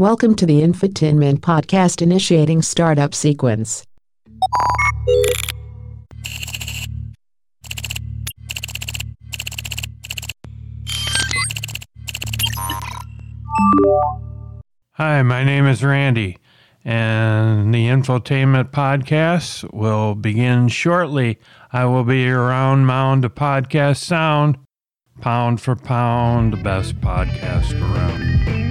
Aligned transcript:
Welcome 0.00 0.34
to 0.36 0.46
the 0.46 0.62
Infotainment 0.62 1.40
Podcast 1.40 2.00
initiating 2.00 2.62
startup 2.62 3.12
sequence. 3.12 3.84
Hi, 14.92 15.22
my 15.22 15.44
name 15.44 15.66
is 15.66 15.84
Randy, 15.84 16.38
and 16.82 17.74
the 17.74 17.88
Infotainment 17.88 18.70
Podcast 18.70 19.70
will 19.74 20.14
begin 20.14 20.68
shortly. 20.68 21.38
I 21.74 21.84
will 21.84 22.04
be 22.04 22.26
around 22.26 22.86
Mound 22.86 23.20
to 23.20 23.28
Podcast 23.28 23.98
Sound, 23.98 24.56
pound 25.20 25.60
for 25.60 25.76
pound, 25.76 26.54
the 26.54 26.56
best 26.56 26.98
podcast 27.02 27.78
around. 27.78 28.69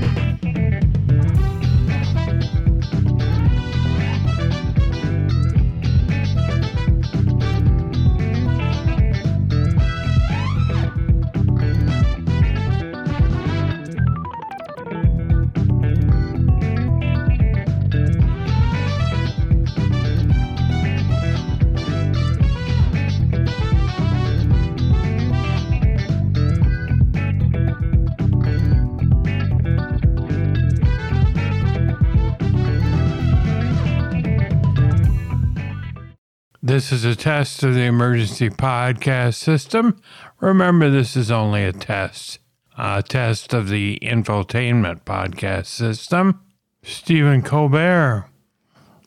This 36.70 36.92
is 36.92 37.04
a 37.04 37.16
test 37.16 37.64
of 37.64 37.74
the 37.74 37.82
emergency 37.82 38.52
podcast 38.52 39.34
system. 39.34 40.00
Remember, 40.40 40.88
this 40.88 41.18
is 41.18 41.32
only 41.32 41.64
a 41.64 41.74
test. 41.74 42.38
A 42.78 43.02
test 43.02 43.56
of 43.56 43.70
the 43.70 43.98
infotainment 44.04 45.02
podcast 45.02 45.66
system. 45.66 46.42
Stephen 46.84 47.42
Colbert, 47.42 48.30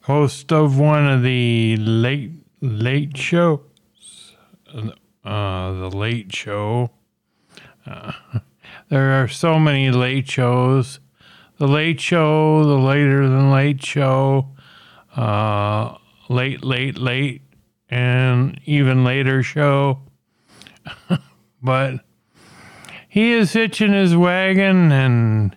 host 0.02 0.50
of 0.50 0.76
one 0.76 1.06
of 1.06 1.22
the 1.22 1.76
late 1.76 2.32
late 2.60 3.16
shows, 3.16 3.60
uh, 5.24 5.72
the 5.72 5.90
Late 5.94 6.34
Show. 6.34 6.90
Uh, 7.86 8.10
there 8.88 9.22
are 9.22 9.28
so 9.28 9.60
many 9.60 9.92
late 9.92 10.28
shows. 10.28 10.98
The 11.58 11.68
Late 11.68 12.00
Show, 12.00 12.64
the 12.64 12.76
Later 12.76 13.28
Than 13.28 13.52
Late 13.52 13.84
Show, 13.84 14.48
uh, 15.14 15.96
Late 16.28 16.64
Late 16.64 16.98
Late, 16.98 17.42
and 17.92 18.58
even 18.64 19.04
later 19.04 19.42
show. 19.42 20.00
but 21.62 22.00
he 23.06 23.32
is 23.32 23.52
hitching 23.52 23.92
his 23.92 24.16
wagon 24.16 24.90
and 24.90 25.54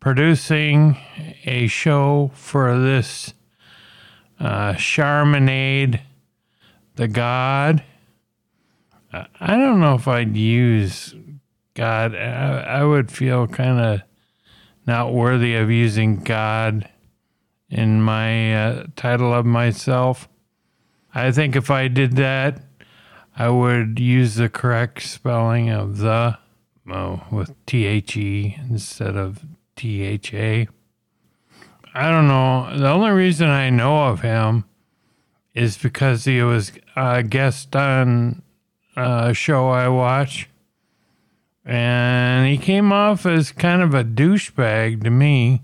producing 0.00 0.96
a 1.44 1.66
show 1.66 2.30
for 2.32 2.78
this 2.78 3.34
uh, 4.40 4.72
Charminade, 4.72 6.00
the 6.96 7.06
God. 7.06 7.84
I 9.12 9.58
don't 9.58 9.78
know 9.78 9.94
if 9.94 10.08
I'd 10.08 10.34
use 10.34 11.14
God. 11.74 12.16
I, 12.16 12.78
I 12.78 12.84
would 12.84 13.12
feel 13.12 13.46
kind 13.46 13.78
of 13.78 14.00
not 14.86 15.12
worthy 15.12 15.54
of 15.54 15.70
using 15.70 16.16
God 16.16 16.88
in 17.68 18.00
my 18.00 18.54
uh, 18.54 18.86
title 18.96 19.34
of 19.34 19.44
myself. 19.44 20.30
I 21.14 21.30
think 21.30 21.56
if 21.56 21.70
I 21.70 21.88
did 21.88 22.16
that, 22.16 22.62
I 23.36 23.48
would 23.48 23.98
use 23.98 24.36
the 24.36 24.48
correct 24.48 25.02
spelling 25.02 25.70
of 25.70 25.98
the 25.98 26.38
oh, 26.90 27.22
with 27.30 27.54
T 27.66 27.84
H 27.84 28.16
E 28.16 28.58
instead 28.70 29.16
of 29.16 29.44
T 29.76 30.02
H 30.02 30.32
A. 30.34 30.68
I 31.94 32.10
don't 32.10 32.28
know. 32.28 32.76
The 32.76 32.88
only 32.88 33.10
reason 33.10 33.48
I 33.48 33.68
know 33.68 34.08
of 34.08 34.22
him 34.22 34.64
is 35.54 35.76
because 35.76 36.24
he 36.24 36.42
was 36.42 36.72
a 36.96 37.22
guest 37.22 37.76
on 37.76 38.42
a 38.96 39.34
show 39.34 39.68
I 39.68 39.88
watch. 39.88 40.48
And 41.64 42.48
he 42.48 42.58
came 42.58 42.92
off 42.92 43.26
as 43.26 43.52
kind 43.52 43.82
of 43.82 43.94
a 43.94 44.02
douchebag 44.02 45.04
to 45.04 45.10
me. 45.10 45.62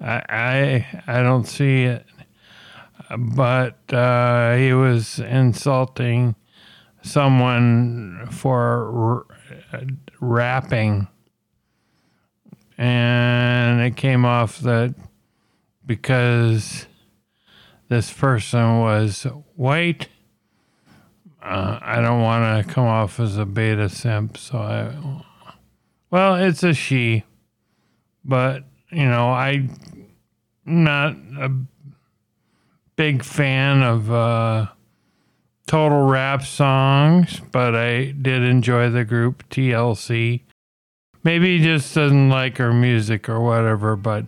I 0.00 0.22
I, 0.28 1.02
I 1.06 1.22
don't 1.22 1.46
see 1.46 1.84
it 1.84 2.06
but 3.18 3.92
uh, 3.92 4.56
he 4.56 4.72
was 4.72 5.18
insulting 5.18 6.34
someone 7.02 8.26
for 8.30 9.26
r- 9.72 9.82
rapping. 10.20 11.08
And 12.78 13.80
it 13.80 13.96
came 13.96 14.24
off 14.24 14.60
that 14.60 14.94
because 15.84 16.86
this 17.88 18.12
person 18.12 18.80
was 18.80 19.24
white, 19.56 20.08
uh, 21.42 21.78
I 21.82 22.00
don't 22.00 22.22
want 22.22 22.66
to 22.66 22.72
come 22.72 22.86
off 22.86 23.20
as 23.20 23.36
a 23.36 23.44
beta 23.44 23.88
simp. 23.88 24.36
So 24.36 24.58
I, 24.58 25.22
well, 26.10 26.36
it's 26.36 26.62
a 26.62 26.72
she, 26.72 27.24
but 28.24 28.64
you 28.90 29.04
know, 29.04 29.28
I 29.28 29.68
not 30.64 31.16
a 31.38 31.50
big 32.96 33.24
fan 33.24 33.82
of 33.82 34.10
uh, 34.10 34.66
total 35.66 36.02
rap 36.02 36.44
songs, 36.44 37.40
but 37.50 37.74
I 37.74 38.12
did 38.12 38.42
enjoy 38.42 38.90
the 38.90 39.04
group 39.04 39.48
TLC. 39.48 40.42
Maybe 41.24 41.58
he 41.58 41.64
just 41.64 41.94
doesn't 41.94 42.28
like 42.28 42.58
her 42.58 42.72
music 42.72 43.28
or 43.28 43.40
whatever, 43.40 43.96
but 43.96 44.26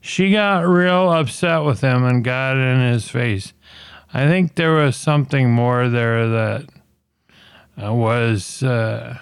she 0.00 0.32
got 0.32 0.66
real 0.66 1.10
upset 1.10 1.64
with 1.64 1.80
him 1.80 2.04
and 2.04 2.24
got 2.24 2.56
in 2.56 2.92
his 2.92 3.08
face. 3.08 3.52
I 4.12 4.26
think 4.26 4.54
there 4.54 4.74
was 4.74 4.96
something 4.96 5.50
more 5.50 5.88
there 5.88 6.28
that 6.28 6.68
uh, 7.82 7.92
was 7.92 8.62
uh, 8.62 9.18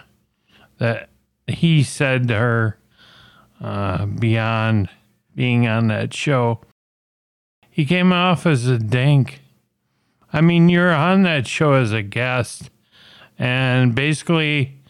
that 0.78 1.08
he 1.46 1.82
said 1.82 2.28
to 2.28 2.34
her 2.34 2.78
uh, 3.60 4.06
beyond 4.06 4.88
being 5.34 5.66
on 5.66 5.88
that 5.88 6.14
show 6.14 6.60
he 7.74 7.84
came 7.84 8.12
off 8.12 8.46
as 8.46 8.68
a 8.68 8.78
dink. 8.78 9.40
I 10.32 10.40
mean, 10.40 10.68
you're 10.68 10.94
on 10.94 11.24
that 11.24 11.48
show 11.48 11.72
as 11.72 11.90
a 11.90 12.02
guest, 12.02 12.70
and 13.36 13.96
basically, 13.96 14.80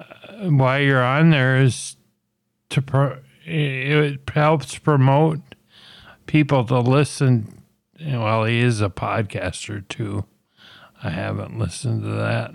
uh, 0.00 0.50
why 0.50 0.78
you're 0.78 1.04
on 1.04 1.30
there 1.30 1.62
is 1.62 1.94
to 2.70 2.82
pro- 2.82 3.20
it 3.44 4.28
helps 4.28 4.76
promote 4.76 5.38
people 6.26 6.64
to 6.64 6.80
listen. 6.80 7.62
Well, 8.04 8.42
he 8.42 8.58
is 8.58 8.80
a 8.80 8.90
podcaster 8.90 9.86
too. 9.86 10.24
I 11.04 11.10
haven't 11.10 11.60
listened 11.60 12.02
to 12.02 12.08
that, 12.08 12.50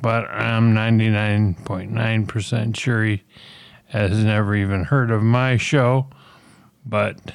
but 0.00 0.30
I'm 0.30 0.72
99.9% 0.72 2.76
sure 2.76 3.02
he 3.02 3.24
has 3.86 4.22
never 4.22 4.54
even 4.54 4.84
heard 4.84 5.10
of 5.10 5.24
my 5.24 5.56
show. 5.56 6.06
But 6.86 7.32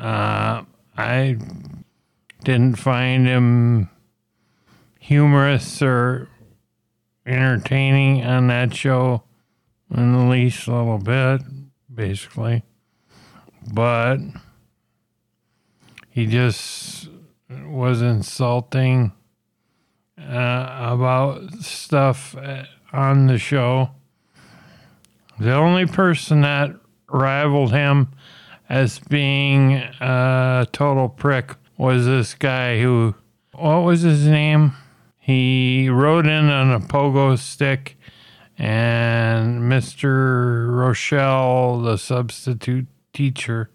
uh, 0.00 0.64
I 0.96 1.36
didn't 2.42 2.76
find 2.76 3.26
him 3.26 3.90
humorous 4.98 5.82
or 5.82 6.28
entertaining 7.26 8.24
on 8.24 8.46
that 8.46 8.74
show 8.74 9.22
in 9.94 10.12
the 10.12 10.24
least 10.30 10.66
little 10.68 10.98
bit, 10.98 11.42
basically. 11.92 12.62
But 13.72 14.18
he 16.08 16.26
just 16.26 17.08
was 17.66 18.00
insulting 18.00 19.12
uh, 20.18 20.76
about 20.92 21.52
stuff 21.60 22.36
uh, 22.36 22.64
on 22.92 23.26
the 23.26 23.38
show. 23.38 23.90
The 25.38 25.54
only 25.54 25.86
person 25.86 26.42
that 26.42 26.70
rivaled 27.08 27.72
him 27.72 28.08
as 28.70 29.00
being 29.00 29.74
a 30.00 30.64
total 30.70 31.08
prick 31.08 31.56
was 31.76 32.06
this 32.06 32.34
guy 32.34 32.80
who, 32.80 33.16
what 33.52 33.80
was 33.80 34.02
his 34.02 34.26
name? 34.28 34.74
He 35.18 35.88
rode 35.88 36.26
in 36.26 36.48
on 36.48 36.70
a 36.70 36.78
pogo 36.78 37.36
stick, 37.36 37.98
and 38.56 39.62
Mr. 39.62 40.72
Rochelle, 40.72 41.80
the 41.82 41.98
substitute 41.98 42.86
teacher, 43.12 43.70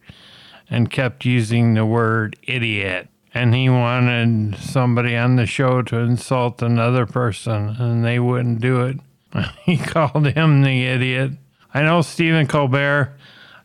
and 0.69 0.89
kept 0.89 1.25
using 1.25 1.73
the 1.73 1.85
word 1.85 2.37
idiot. 2.43 3.09
And 3.33 3.53
he 3.53 3.67
wanted 3.67 4.57
somebody 4.57 5.17
on 5.17 5.35
the 5.35 5.45
show 5.45 5.81
to 5.81 5.97
insult 5.97 6.61
another 6.61 7.05
person, 7.05 7.75
and 7.79 8.05
they 8.05 8.17
wouldn't 8.17 8.61
do 8.61 8.81
it. 8.85 8.99
he 9.65 9.75
called 9.75 10.27
him 10.27 10.61
the 10.61 10.85
idiot. 10.85 11.33
I 11.73 11.81
know 11.81 12.01
Stephen 12.01 12.47
Colbert 12.47 13.13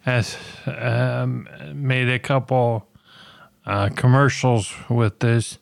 has 0.01 0.37
um, 0.67 1.49
made 1.75 2.09
a 2.09 2.19
couple 2.19 2.87
uh, 3.67 3.91
commercials 3.91 4.73
with 4.89 5.19
this 5.19 5.59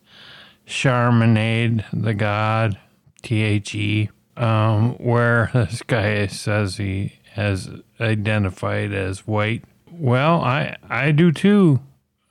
Charminade, 0.67 1.85
the 1.93 2.15
God, 2.15 2.79
T 3.23 3.43
H 3.43 3.75
E, 3.75 4.11
um, 4.37 4.93
where 4.99 5.51
this 5.53 5.83
guy 5.83 6.27
says 6.27 6.77
he 6.77 7.15
has 7.33 7.71
identified 8.01 8.93
as 8.93 9.27
white. 9.27 9.65
Well, 9.91 10.43
I 10.43 10.77
I 10.89 11.11
do 11.13 11.33
too. 11.33 11.81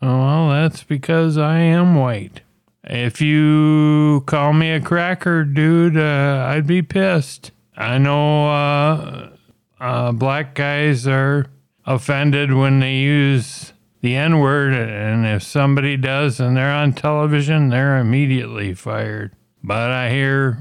Well, 0.01 0.50
that's 0.50 0.83
because 0.83 1.38
I 1.38 1.59
am 1.59 1.95
white. 1.95 2.42
If 2.83 3.19
you 3.19 4.24
call 4.27 4.54
me 4.54 4.71
a 4.71 4.80
cracker, 4.80 5.44
dude, 5.44 5.98
uh, 5.98 6.45
I'd 6.48 6.68
be 6.68 6.81
pissed. 6.81 7.51
I 7.75 7.98
know 7.98 8.48
uh, 8.50 9.30
uh, 9.80 10.12
black 10.13 10.56
guys 10.56 11.07
are 11.07 11.48
offended 11.87 12.53
when 12.53 12.79
they 12.79 12.97
use 12.97 13.73
the 14.01 14.15
N 14.15 14.39
word, 14.39 14.73
and 14.73 15.25
if 15.25 15.41
somebody 15.41 15.97
does 15.97 16.39
and 16.39 16.55
they're 16.55 16.71
on 16.71 16.93
television, 16.93 17.69
they're 17.69 17.97
immediately 17.97 18.75
fired. 18.75 19.33
But 19.63 19.89
I 19.89 20.11
hear 20.11 20.59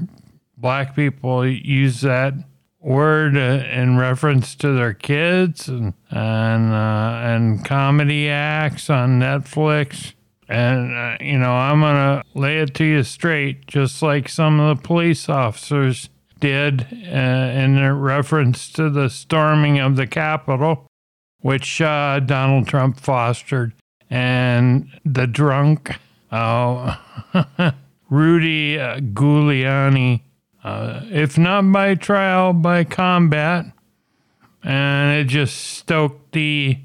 black 0.57 0.95
people 0.95 1.45
use 1.45 2.01
that 2.01 2.33
word 2.79 3.35
in 3.35 3.97
reference 3.97 4.55
to 4.55 4.73
their 4.73 4.93
kids 4.93 5.67
and 5.67 5.93
and 6.09 6.73
uh, 6.73 7.19
and 7.23 7.63
comedy 7.65 8.29
acts 8.29 8.89
on 8.89 9.19
Netflix. 9.19 10.13
And 10.49 10.95
uh, 10.95 11.17
you 11.19 11.37
know, 11.37 11.51
I'm 11.51 11.81
gonna 11.81 12.23
lay 12.33 12.59
it 12.59 12.73
to 12.75 12.85
you 12.85 13.03
straight, 13.03 13.67
just 13.67 14.01
like 14.01 14.29
some 14.29 14.59
of 14.59 14.77
the 14.77 14.83
police 14.83 15.29
officers 15.29 16.09
did 16.39 16.87
uh, 16.91 17.15
in 17.15 17.93
reference 17.99 18.71
to 18.71 18.89
the 18.89 19.09
storming 19.09 19.79
of 19.79 19.95
the 19.95 20.07
Capitol, 20.07 20.87
which 21.41 21.81
uh, 21.81 22.19
Donald 22.19 22.67
Trump 22.67 22.99
fostered, 22.99 23.73
and 24.09 24.89
the 25.05 25.27
drunk, 25.27 25.95
oh, 26.31 26.99
Rudy 28.09 28.79
uh, 28.79 28.99
Giuliani 28.99 30.21
uh, 30.67 31.01
if 31.09 31.37
not 31.37 31.71
by 31.71 31.95
trial, 31.95 32.51
by 32.51 32.83
combat. 32.83 33.65
And 34.63 35.17
it 35.17 35.27
just 35.29 35.55
stoked 35.55 36.33
the 36.33 36.79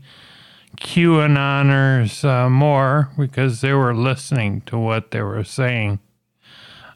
QAnoners 0.76 2.25
uh, 2.25 2.49
more 2.49 3.10
because 3.19 3.60
they 3.60 3.72
were 3.72 3.93
listening 3.93 4.60
to 4.66 4.78
what 4.78 5.10
they 5.10 5.20
were 5.20 5.43
saying, 5.43 5.99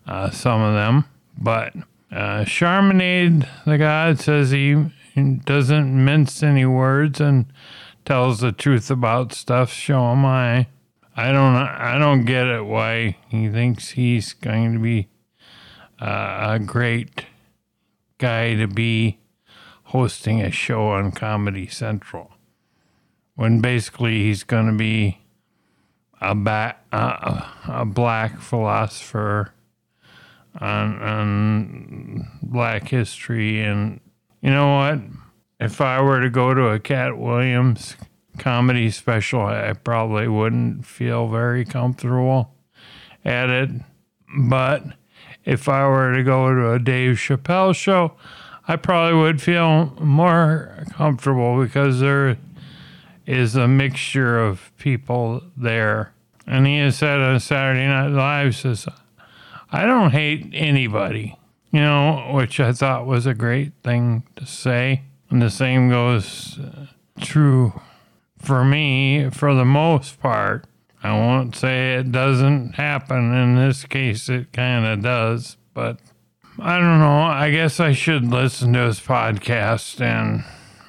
uh, 0.06 0.30
some 0.30 0.60
of 0.60 0.74
them. 0.74 1.06
But 1.36 1.74
uh, 2.12 2.44
Charminade, 2.44 3.48
the 3.64 3.78
God, 3.78 4.20
says 4.20 4.52
he 4.52 4.86
doesn't 5.22 6.04
mince 6.04 6.42
any 6.42 6.66
words 6.66 7.20
and 7.20 7.46
tells 8.04 8.40
the 8.40 8.52
truth 8.52 8.90
about 8.90 9.32
stuff. 9.32 9.72
Show 9.72 10.12
him 10.12 10.24
I. 10.24 10.68
I 11.16 11.32
don't. 11.32 11.56
I 11.56 11.98
don't 11.98 12.24
get 12.24 12.46
it. 12.46 12.66
Why 12.66 13.16
he 13.28 13.48
thinks 13.48 13.90
he's 13.90 14.34
going 14.34 14.74
to 14.74 14.78
be 14.78 15.08
uh, 16.00 16.48
a 16.50 16.58
great 16.58 17.24
guy 18.18 18.54
to 18.54 18.66
be 18.66 19.18
hosting 19.84 20.42
a 20.42 20.50
show 20.50 20.88
on 20.88 21.12
Comedy 21.12 21.66
Central 21.66 22.32
when 23.34 23.60
basically 23.60 24.24
he's 24.24 24.44
going 24.44 24.66
to 24.66 24.76
be 24.76 25.20
a, 26.20 26.34
ba- 26.34 26.76
uh, 26.92 27.48
a 27.68 27.84
black 27.84 28.40
philosopher 28.40 29.52
on, 30.58 31.02
on 31.02 32.28
black 32.42 32.88
history. 32.88 33.62
And 33.62 34.00
you 34.40 34.50
know 34.50 34.76
what? 34.76 35.00
If 35.58 35.80
I 35.80 36.00
were 36.00 36.20
to 36.20 36.30
go 36.30 36.54
to 36.54 36.68
a 36.68 36.78
Katt 36.78 37.18
Williams 37.18 37.96
comedy 38.38 38.90
special, 38.90 39.42
I 39.42 39.72
probably 39.72 40.28
wouldn't 40.28 40.86
feel 40.86 41.28
very 41.28 41.64
comfortable 41.64 42.54
at 43.24 43.48
it. 43.48 43.70
But 44.38 44.84
if 45.44 45.68
I 45.68 45.86
were 45.86 46.14
to 46.14 46.22
go 46.22 46.54
to 46.54 46.72
a 46.72 46.78
Dave 46.78 47.16
Chappelle 47.16 47.74
show, 47.74 48.12
I 48.68 48.76
probably 48.76 49.18
would 49.18 49.40
feel 49.40 49.96
more 50.00 50.84
comfortable 50.90 51.62
because 51.62 52.00
there 52.00 52.36
is 53.24 53.56
a 53.56 53.68
mixture 53.68 54.38
of 54.40 54.72
people 54.76 55.42
there. 55.56 56.12
And 56.46 56.66
he 56.66 56.78
has 56.78 56.96
said 56.96 57.20
on 57.20 57.40
Saturday 57.40 57.86
Night 57.86 58.08
Live, 58.08 58.56
says, 58.56 58.88
I 59.70 59.84
don't 59.84 60.10
hate 60.10 60.50
anybody, 60.52 61.36
you 61.76 61.82
know, 61.82 62.30
which 62.32 62.58
I 62.58 62.72
thought 62.72 63.04
was 63.04 63.26
a 63.26 63.34
great 63.34 63.72
thing 63.84 64.22
to 64.36 64.46
say. 64.46 65.02
And 65.28 65.42
the 65.42 65.50
same 65.50 65.90
goes 65.90 66.58
uh, 66.58 66.86
true 67.20 67.78
for 68.38 68.64
me 68.64 69.28
for 69.28 69.54
the 69.54 69.66
most 69.66 70.18
part. 70.18 70.64
I 71.02 71.12
won't 71.12 71.54
say 71.54 71.96
it 71.96 72.10
doesn't 72.10 72.76
happen. 72.76 73.34
In 73.34 73.56
this 73.56 73.84
case, 73.84 74.30
it 74.30 74.54
kind 74.54 74.86
of 74.86 75.02
does, 75.02 75.58
but 75.74 75.98
I 76.58 76.78
don't 76.78 76.98
know. 76.98 77.20
I 77.24 77.50
guess 77.50 77.78
I 77.78 77.92
should 77.92 78.24
listen 78.24 78.72
to 78.72 78.86
his 78.86 79.00
podcast. 79.00 80.00
And, 80.00 80.44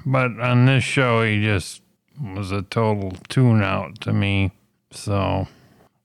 but 0.06 0.40
on 0.40 0.68
this 0.68 0.86
show, 0.86 1.22
he 1.22 1.44
just 1.44 1.82
was 2.18 2.54
a 2.54 2.62
total 2.62 3.12
tune 3.28 3.62
out 3.62 4.00
to 4.02 4.14
me. 4.14 4.52
So 4.92 5.50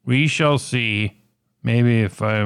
we 0.05 0.27
shall 0.27 0.59
see. 0.59 1.19
Maybe 1.63 2.01
if 2.01 2.21
I 2.21 2.45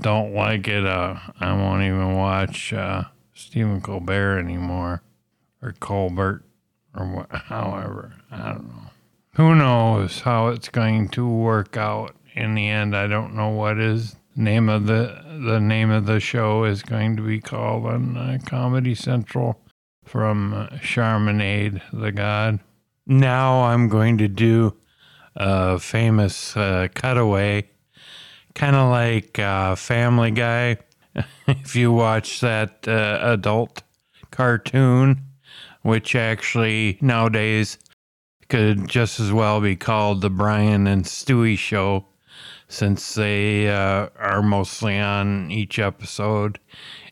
don't 0.00 0.34
like 0.34 0.68
it, 0.68 0.86
uh, 0.86 1.16
I 1.40 1.52
won't 1.52 1.82
even 1.82 2.14
watch 2.14 2.72
uh, 2.72 3.04
Stephen 3.34 3.80
Colbert 3.80 4.38
anymore 4.38 5.02
or 5.60 5.72
Colbert 5.78 6.44
or 6.94 7.06
what, 7.06 7.30
however. 7.30 8.14
I 8.30 8.52
don't 8.52 8.68
know 8.68 8.90
who 9.34 9.54
knows 9.54 10.20
how 10.20 10.48
it's 10.48 10.68
going 10.68 11.08
to 11.08 11.26
work 11.26 11.76
out 11.76 12.14
in 12.34 12.54
the 12.54 12.68
end. 12.68 12.96
I 12.96 13.06
don't 13.06 13.34
know 13.34 13.48
what 13.48 13.78
is 13.78 14.16
name 14.36 14.68
of 14.68 14.86
the 14.86 15.22
the 15.46 15.60
name 15.60 15.90
of 15.90 16.06
the 16.06 16.20
show 16.20 16.64
is 16.64 16.82
going 16.82 17.16
to 17.16 17.22
be 17.22 17.40
called 17.40 17.86
on 17.86 18.16
uh, 18.16 18.38
Comedy 18.44 18.94
Central 18.94 19.60
from 20.04 20.52
uh, 20.52 20.66
Charminade, 20.78 21.80
the 21.92 22.12
God. 22.12 22.60
Now 23.06 23.64
I'm 23.64 23.88
going 23.88 24.18
to 24.18 24.28
do 24.28 24.76
a 25.34 25.78
famous 25.78 26.56
uh, 26.56 26.88
cutaway, 26.94 27.70
kind 28.54 28.76
of 28.76 28.90
like 28.90 29.38
uh, 29.38 29.74
Family 29.76 30.30
Guy. 30.30 30.78
if 31.46 31.76
you 31.76 31.92
watch 31.92 32.40
that 32.40 32.86
uh, 32.88 33.18
adult 33.22 33.82
cartoon, 34.30 35.20
which 35.82 36.14
actually 36.14 36.98
nowadays 37.00 37.78
could 38.48 38.88
just 38.88 39.20
as 39.20 39.32
well 39.32 39.60
be 39.60 39.76
called 39.76 40.20
the 40.20 40.30
Brian 40.30 40.86
and 40.86 41.04
Stewie 41.04 41.58
Show, 41.58 42.06
since 42.68 43.14
they 43.14 43.68
uh, 43.68 44.08
are 44.18 44.42
mostly 44.42 44.98
on 44.98 45.50
each 45.50 45.78
episode 45.78 46.58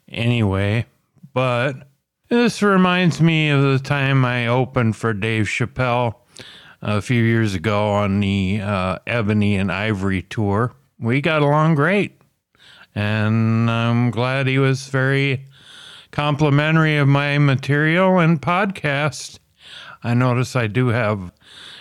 anyway. 0.09 0.87
But 1.35 1.89
this 2.29 2.63
reminds 2.63 3.21
me 3.21 3.51
of 3.51 3.63
the 3.63 3.79
time 3.79 4.25
I 4.25 4.47
opened 4.47 4.97
for 4.97 5.13
Dave 5.13 5.47
Chappelle 5.47 6.15
a 6.83 7.03
few 7.03 7.23
years 7.23 7.55
ago 7.55 7.91
on 7.91 8.21
the 8.21 8.61
uh, 8.63 8.99
Ebony 9.07 9.57
and 9.57 9.71
Ivory 9.71 10.23
tour. 10.23 10.73
We 11.01 11.23
got 11.23 11.41
along 11.41 11.77
great, 11.77 12.21
and 12.95 13.71
I'm 13.71 14.11
glad 14.11 14.47
he 14.47 14.59
was 14.59 14.89
very 14.89 15.47
complimentary 16.11 16.99
of 16.99 17.09
my 17.09 17.39
material 17.39 18.19
and 18.19 18.41
podcast. 18.41 19.39
I 20.05 20.13
notice 20.13 20.55
I 20.55 20.67
do 20.67 20.89
have 20.89 21.33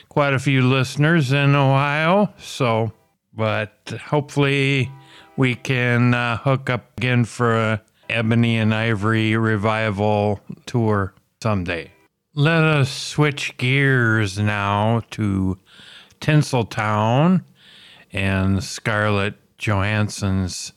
quite 0.08 0.34
a 0.34 0.40
few 0.40 0.62
listeners 0.62 1.34
in 1.34 1.54
Ohio, 1.54 2.34
so, 2.38 2.94
but 3.34 3.94
hopefully 4.06 4.90
we 5.36 5.56
can 5.56 6.14
uh, 6.14 6.38
hook 6.38 6.70
up 6.70 6.98
again 6.98 7.26
for 7.26 7.58
a 7.58 7.82
Ebony 8.10 8.58
and 8.58 8.74
Ivory 8.74 9.36
revival 9.36 10.40
tour 10.66 11.14
someday. 11.44 11.92
Let 12.36 12.64
us 12.64 12.90
switch 12.90 13.58
gears 13.58 14.40
now 14.40 15.02
to 15.12 15.58
Tinseltown 16.22 17.44
and 18.12 18.64
Scarlett 18.64 19.36
Johansson's 19.58 20.74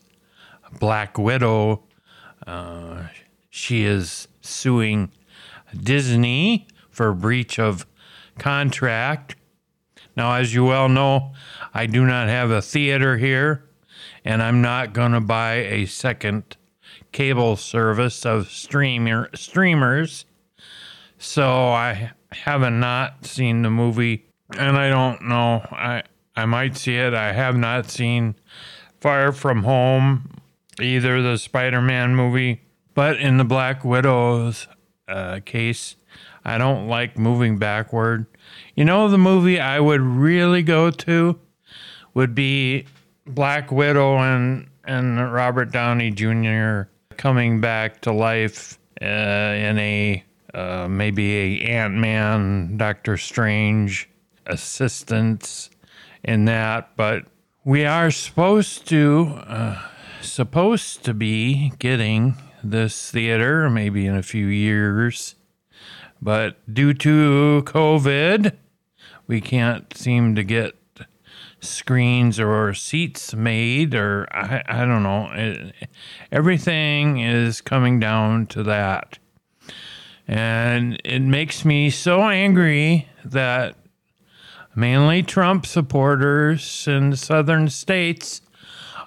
Black 0.79 1.19
Widow. 1.19 1.85
Uh, 2.47 3.05
she 3.51 3.85
is 3.85 4.29
suing 4.41 5.13
Disney 5.79 6.67
for 6.91 7.13
breach 7.13 7.59
of 7.59 7.87
contract. 8.39 9.37
Now, 10.17 10.35
as 10.35 10.55
you 10.55 10.65
well 10.65 10.89
know, 10.89 11.33
I 11.73 11.87
do 11.87 12.05
not 12.05 12.29
have 12.29 12.51
a 12.51 12.61
theater 12.61 13.17
here, 13.17 13.65
and 14.25 14.43
I'm 14.43 14.61
not 14.61 14.93
going 14.93 15.13
to 15.13 15.21
buy 15.21 15.55
a 15.55 15.87
second 15.87 16.57
cable 17.13 17.57
service 17.57 18.27
of 18.27 18.51
streamer 18.51 19.31
streamers. 19.35 20.25
So 21.19 21.69
I 21.69 22.13
haven't 22.33 22.81
not 22.81 23.25
seen 23.25 23.63
the 23.63 23.71
movie, 23.71 24.27
and 24.59 24.77
I 24.77 24.89
don't 24.89 25.23
know. 25.23 25.65
I 25.71 26.03
I 26.35 26.47
might 26.47 26.77
see 26.77 26.97
it. 26.97 27.15
I 27.15 27.33
have 27.33 27.57
not 27.57 27.91
seen 27.91 28.37
Far 29.01 29.33
From 29.33 29.65
Home, 29.65 30.31
either 30.81 31.21
the 31.21 31.37
Spider-Man 31.37 32.15
movie, 32.15 32.63
but 32.95 33.19
in 33.19 33.37
the 33.37 33.45
Black 33.45 33.85
Widows 33.85 34.69
uh, 35.09 35.41
case. 35.45 35.97
I 36.45 36.59
don't 36.59 36.89
like 36.89 37.19
moving 37.19 37.59
backward. 37.59 38.27
You 38.75 38.85
know, 38.85 39.09
the 39.09 39.19
movie 39.19 39.61
I 39.61 39.79
would 39.79 40.01
really 40.01 40.63
go 40.63 40.91
to 40.91 41.39
would 42.15 42.35
be 42.35 42.87
Black 43.27 43.71
Widow 43.71 44.19
and, 44.19 44.69
and 44.85 45.33
Robert 45.33 45.71
Downey 45.71 46.11
Jr. 46.11 46.83
coming 47.17 47.61
back 47.61 48.01
to 48.03 48.13
life 48.13 48.79
uh, 49.01 49.05
in 49.05 49.79
a 49.79 50.25
uh, 50.55 50.87
maybe 50.89 51.61
a 51.61 51.65
Ant 51.71 51.95
Man, 51.95 52.77
Doctor 52.77 53.17
Strange 53.17 54.09
assistance 54.47 55.71
in 56.25 56.45
that, 56.47 56.91
but 56.97 57.25
we 57.65 57.85
are 57.85 58.11
supposed 58.11 58.87
to 58.89 59.41
uh, 59.47 59.89
supposed 60.21 61.05
to 61.05 61.15
be 61.15 61.73
getting 61.79 62.37
this 62.63 63.11
theater 63.11 63.69
maybe 63.69 64.07
in 64.07 64.17
a 64.17 64.23
few 64.23 64.47
years, 64.47 65.35
but 66.21 66.57
due 66.73 66.95
to 66.95 67.63
COVID, 67.67 68.53
we 69.27 69.41
can't 69.41 69.97
seem 69.97 70.35
to 70.35 70.45
get 70.45 70.77
screens 71.61 72.41
or 72.41 72.75
seats 72.75 73.35
made, 73.35 73.95
or 73.95 74.27
I, 74.33 74.63
I 74.67 74.85
don't 74.85 75.03
know. 75.03 75.31
It, 75.33 75.75
everything 76.31 77.21
is 77.21 77.61
coming 77.61 78.01
down 78.01 78.47
to 78.49 78.63
that. 78.65 79.19
And 80.27 81.01
it 81.05 81.21
makes 81.21 81.65
me 81.65 81.91
so 81.91 82.23
angry 82.23 83.09
that 83.25 83.77
mainly 84.75 85.23
Trump 85.23 85.67
supporters 85.67 86.87
in 86.89 87.17
southern 87.17 87.69
states 87.69 88.41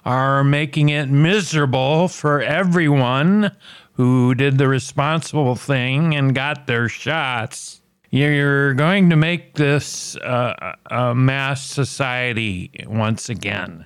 are 0.04 0.44
making 0.44 0.88
it 0.88 1.08
miserable 1.08 2.06
for 2.06 2.40
everyone 2.40 3.50
who 3.94 4.34
did 4.34 4.58
the 4.58 4.68
responsible 4.68 5.56
thing 5.56 6.14
and 6.14 6.34
got 6.34 6.66
their 6.66 6.88
shots. 6.88 7.80
You're 8.10 8.74
going 8.74 9.10
to 9.10 9.16
make 9.16 9.54
this 9.54 10.16
uh, 10.18 10.74
a 10.86 11.14
mass 11.14 11.64
society 11.64 12.70
once 12.86 13.28
again. 13.28 13.84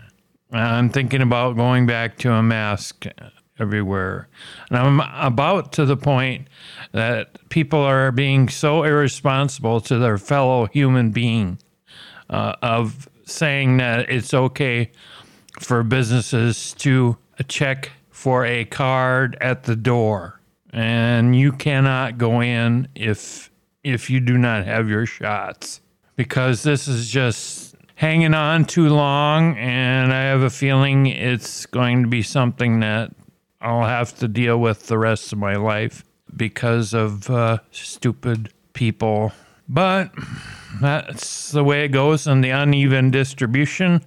I'm 0.52 0.90
thinking 0.90 1.22
about 1.22 1.56
going 1.56 1.86
back 1.86 2.18
to 2.18 2.32
a 2.32 2.42
mask 2.42 3.06
everywhere. 3.58 4.28
And 4.68 4.78
I'm 4.78 5.00
about 5.00 5.72
to 5.72 5.86
the 5.86 5.96
point 5.96 6.48
that 6.92 7.48
people 7.48 7.80
are 7.80 8.10
being 8.10 8.48
so 8.48 8.82
irresponsible 8.82 9.80
to 9.82 9.98
their 9.98 10.18
fellow 10.18 10.66
human 10.66 11.10
being 11.10 11.58
uh, 12.30 12.54
of 12.62 13.08
saying 13.24 13.76
that 13.76 14.10
it's 14.10 14.32
okay 14.32 14.90
for 15.60 15.82
businesses 15.82 16.72
to 16.74 17.16
check 17.48 17.90
for 18.10 18.46
a 18.46 18.64
card 18.64 19.36
at 19.40 19.64
the 19.64 19.76
door 19.76 20.40
and 20.72 21.36
you 21.36 21.52
cannot 21.52 22.18
go 22.18 22.40
in 22.40 22.88
if 22.94 23.50
if 23.82 24.10
you 24.10 24.20
do 24.20 24.36
not 24.38 24.64
have 24.64 24.88
your 24.88 25.06
shots 25.06 25.80
because 26.16 26.62
this 26.62 26.86
is 26.86 27.10
just 27.10 27.74
hanging 27.94 28.34
on 28.34 28.64
too 28.64 28.88
long 28.88 29.56
and 29.58 30.12
I 30.12 30.22
have 30.22 30.42
a 30.42 30.50
feeling 30.50 31.06
it's 31.06 31.66
going 31.66 32.02
to 32.02 32.08
be 32.08 32.22
something 32.22 32.80
that 32.80 33.12
I'll 33.60 33.86
have 33.86 34.16
to 34.20 34.28
deal 34.28 34.58
with 34.58 34.86
the 34.86 34.96
rest 34.96 35.32
of 35.32 35.38
my 35.38 35.56
life 35.56 36.04
because 36.34 36.94
of 36.94 37.28
uh, 37.28 37.58
stupid 37.72 38.52
people. 38.72 39.32
But 39.72 40.10
that's 40.80 41.52
the 41.52 41.62
way 41.62 41.84
it 41.84 41.90
goes 41.90 42.26
and 42.26 42.42
the 42.42 42.50
uneven 42.50 43.12
distribution 43.12 44.04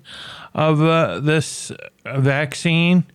of 0.54 0.82
uh, 0.82 1.22
this 1.22 1.72
vaccine. 2.06 3.06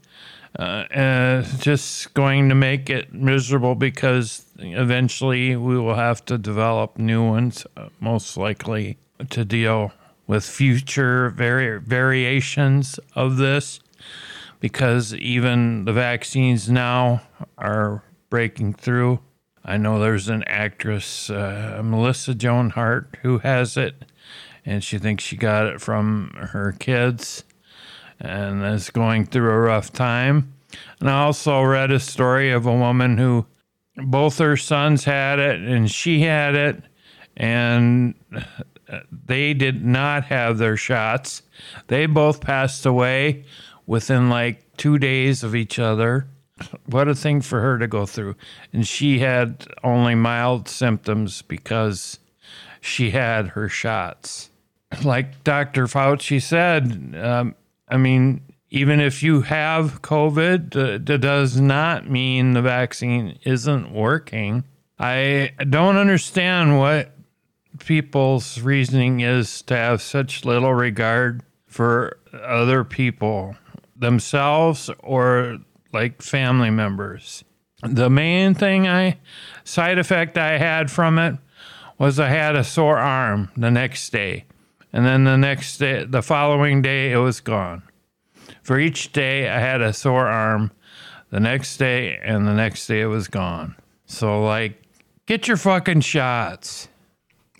Uh, 0.59 1.43
just 1.59 2.15
going 2.15 2.49
to 2.49 2.55
make 2.55 2.89
it 2.89 3.13
miserable 3.13 3.75
because 3.75 4.47
eventually 4.59 5.55
we 5.57 5.79
will 5.79 5.95
have 5.95 6.25
to 6.25 6.39
develop 6.39 6.99
new 6.99 7.23
ones, 7.23 7.67
uh, 7.77 7.91
most 8.01 8.37
likely 8.39 8.97
to 9.29 9.45
deal 9.45 9.93
with 10.27 10.45
future 10.45 11.31
vari- 11.31 11.79
variations 11.81 12.99
of 13.15 13.37
this 13.37 13.79
because 14.59 15.15
even 15.15 15.85
the 15.85 15.93
vaccines 15.93 16.71
now 16.71 17.21
are 17.59 18.03
breaking 18.31 18.73
through. 18.73 19.21
I 19.69 19.77
know 19.77 19.99
there's 19.99 20.31
an 20.31 20.45
actress, 20.47 21.29
uh, 21.29 21.83
Melissa 21.85 22.35
Joan 22.35 22.71
Hart, 22.71 23.19
who 23.21 23.37
has 23.41 23.77
it, 23.77 24.07
and 24.65 24.83
she 24.83 24.97
thinks 24.97 25.23
she 25.23 25.37
got 25.37 25.67
it 25.67 25.83
from 25.83 26.31
her 26.39 26.73
kids 26.73 27.45
and 28.19 28.65
is 28.65 28.89
going 28.89 29.27
through 29.27 29.51
a 29.51 29.59
rough 29.59 29.93
time. 29.93 30.55
And 31.01 31.11
I 31.11 31.25
also 31.25 31.61
read 31.61 31.91
a 31.91 32.01
story 32.01 32.51
of 32.51 32.65
a 32.65 32.75
woman 32.75 33.19
who 33.19 33.45
both 33.97 34.39
her 34.39 34.57
sons 34.57 35.05
had 35.05 35.39
it 35.39 35.61
and 35.61 35.91
she 35.91 36.23
had 36.23 36.55
it, 36.55 36.83
and 37.37 38.15
they 39.27 39.53
did 39.53 39.85
not 39.85 40.25
have 40.25 40.57
their 40.57 40.79
shots. 40.79 41.43
They 41.89 42.07
both 42.07 42.41
passed 42.41 42.87
away 42.87 43.45
within 43.87 44.31
like 44.31 44.79
two 44.79 44.99
days 44.99 45.45
of 45.45 45.55
each 45.55 45.79
other. 45.79 46.27
What 46.87 47.09
a 47.09 47.15
thing 47.15 47.41
for 47.41 47.61
her 47.61 47.79
to 47.79 47.87
go 47.87 48.07
through. 48.07 48.35
And 48.73 48.87
she 48.87 49.19
had 49.19 49.67
only 49.85 50.15
mild 50.15 50.69
symptoms 50.69 51.43
because 51.43 52.19
she 52.81 53.11
had 53.11 53.49
her 53.49 53.69
shots. 53.69 54.51
Like 55.05 55.45
Dr. 55.45 55.87
Fauci 55.87 56.41
said, 56.41 57.15
um, 57.21 57.55
I 57.89 57.99
mean, 57.99 58.41
even 58.71 59.01
if 59.01 59.23
you 59.23 59.43
have 59.43 60.01
COVID, 60.01 60.77
uh, 60.77 60.99
that 61.05 61.19
does 61.19 61.61
not 61.61 62.09
mean 62.09 62.53
the 62.53 62.63
vaccine 62.63 63.39
isn't 63.45 63.93
working. 63.93 64.65
I 64.99 65.53
don't 65.69 65.97
understand 65.97 66.79
what 66.79 67.13
people's 67.79 68.61
reasoning 68.61 69.21
is 69.21 69.63
to 69.63 69.77
have 69.77 70.03
such 70.03 70.45
little 70.45 70.75
regard 70.75 71.43
for 71.67 72.19
other 72.33 72.85
people 72.85 73.57
themselves 73.97 74.91
or 75.01 75.59
like 75.93 76.23
family 76.23 76.71
members. 76.71 77.45
The 77.83 78.11
main 78.11 78.55
thing 78.55 78.89
I 78.89 79.19
side 79.65 79.99
effect 79.99 80.37
I 80.37 80.59
had 80.59 80.91
from 80.91 81.19
it 81.19 81.37
was 81.99 82.19
I 82.19 82.29
had 82.29 82.57
a 82.57 82.65
sore 82.65 82.99
arm 82.99 83.51
the 83.57 83.71
next 83.71 84.11
day. 84.11 84.45
And 84.93 85.05
then 85.05 85.25
the 85.25 85.37
next 85.37 85.79
day, 85.79 86.05
the 86.05 86.23
following 86.23 86.83
day, 86.83 87.13
it 87.13 87.19
was 87.19 87.41
gone. 87.41 87.83
For 88.63 88.79
each 88.79 89.13
day, 89.13 89.49
I 89.49 89.59
had 89.59 89.81
a 89.81 89.93
sore 89.93 90.27
arm. 90.27 90.73
The 91.31 91.41
next 91.41 91.77
day, 91.77 92.19
and 92.23 92.47
the 92.47 92.55
next 92.55 92.87
day, 92.87 93.03
it 93.03 93.07
was 93.07 93.29
gone. 93.29 93.77
So, 94.07 94.43
like, 94.43 94.83
get 95.27 95.47
your 95.47 95.59
fucking 95.59 96.01
shots. 96.01 96.89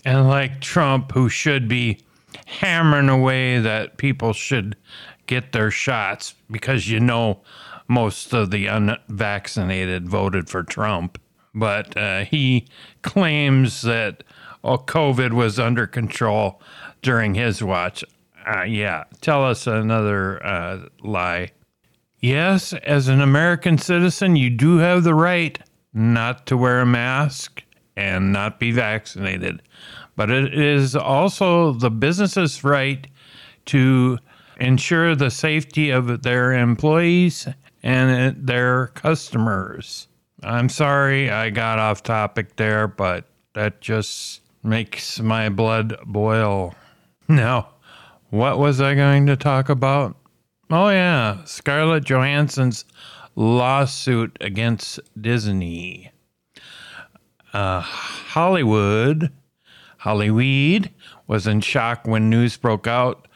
And 0.03 0.27
like 0.27 0.59
Trump, 0.59 1.11
who 1.11 1.29
should 1.29 1.67
be 1.67 1.99
hammering 2.45 3.09
away 3.09 3.59
that 3.59 3.97
people 3.97 4.33
should 4.33 4.75
get 5.27 5.51
their 5.51 5.71
shots 5.71 6.33
because 6.49 6.89
you 6.89 6.99
know 6.99 7.41
most 7.87 8.33
of 8.33 8.51
the 8.51 8.67
unvaccinated 8.67 10.07
voted 10.07 10.49
for 10.49 10.63
Trump. 10.63 11.19
But 11.53 11.97
uh, 11.97 12.25
he 12.25 12.67
claims 13.01 13.81
that 13.81 14.23
oh, 14.63 14.77
COVID 14.77 15.33
was 15.33 15.59
under 15.59 15.87
control 15.87 16.61
during 17.01 17.35
his 17.35 17.63
watch. 17.63 18.03
Uh, 18.47 18.63
yeah, 18.63 19.03
tell 19.21 19.43
us 19.43 19.67
another 19.67 20.43
uh, 20.45 20.87
lie. 21.01 21.51
Yes, 22.19 22.73
as 22.73 23.07
an 23.07 23.21
American 23.21 23.77
citizen, 23.77 24.35
you 24.35 24.49
do 24.49 24.77
have 24.77 25.03
the 25.03 25.15
right 25.15 25.57
not 25.93 26.45
to 26.47 26.57
wear 26.57 26.81
a 26.81 26.85
mask 26.85 27.63
and 27.95 28.31
not 28.31 28.59
be 28.59 28.71
vaccinated. 28.71 29.61
But 30.19 30.29
it 30.31 30.53
is 30.53 30.97
also 30.97 31.71
the 31.71 31.89
business's 31.89 32.61
right 32.61 33.07
to 33.67 34.17
ensure 34.59 35.15
the 35.15 35.31
safety 35.31 35.91
of 35.91 36.23
their 36.23 36.51
employees 36.51 37.47
and 37.83 38.35
their 38.45 38.87
customers. 38.87 40.09
I'm 40.43 40.67
sorry 40.67 41.29
I 41.31 41.51
got 41.51 41.79
off 41.79 42.03
topic 42.03 42.57
there, 42.57 42.85
but 42.85 43.29
that 43.53 43.79
just 43.79 44.41
makes 44.61 45.21
my 45.21 45.47
blood 45.47 45.95
boil. 46.05 46.75
Now, 47.29 47.69
what 48.29 48.59
was 48.59 48.81
I 48.81 48.95
going 48.95 49.25
to 49.27 49.37
talk 49.37 49.69
about? 49.69 50.17
Oh, 50.69 50.89
yeah, 50.89 51.45
Scarlett 51.45 52.03
Johansson's 52.03 52.83
lawsuit 53.37 54.35
against 54.41 54.99
Disney. 55.21 56.11
Uh, 57.53 57.79
Hollywood, 57.79 59.31
Hollyweed, 59.99 60.91
was 61.27 61.45
in 61.47 61.61
shock 61.61 62.07
when 62.07 62.29
news 62.29 62.57
broke 62.57 62.87
out 62.87 63.27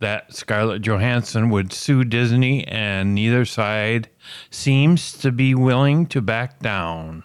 that 0.00 0.34
Scarlett 0.34 0.82
Johansson 0.82 1.48
would 1.50 1.72
sue 1.72 2.02
Disney, 2.02 2.66
and 2.66 3.14
neither 3.14 3.44
side 3.44 4.08
seems 4.50 5.12
to 5.18 5.30
be 5.30 5.54
willing 5.54 6.06
to 6.06 6.20
back 6.20 6.58
down. 6.58 7.22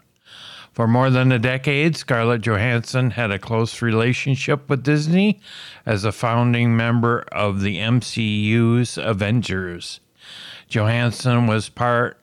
For 0.74 0.88
more 0.88 1.10
than 1.10 1.32
a 1.32 1.40
decade, 1.40 1.98
Scarlett 1.98 2.42
Johansson 2.42 3.10
had 3.10 3.32
a 3.32 3.40
close 3.40 3.82
relationship 3.82 4.70
with 4.70 4.84
Disney 4.84 5.40
as 5.88 6.06
a 6.06 6.12
founding 6.12 6.78
member 6.78 7.26
of 7.32 7.62
the 7.62 7.78
MCU's 7.78 9.00
Avengers. 9.00 10.00
Johansson 10.70 11.48
was 11.48 11.68
part 11.70 12.20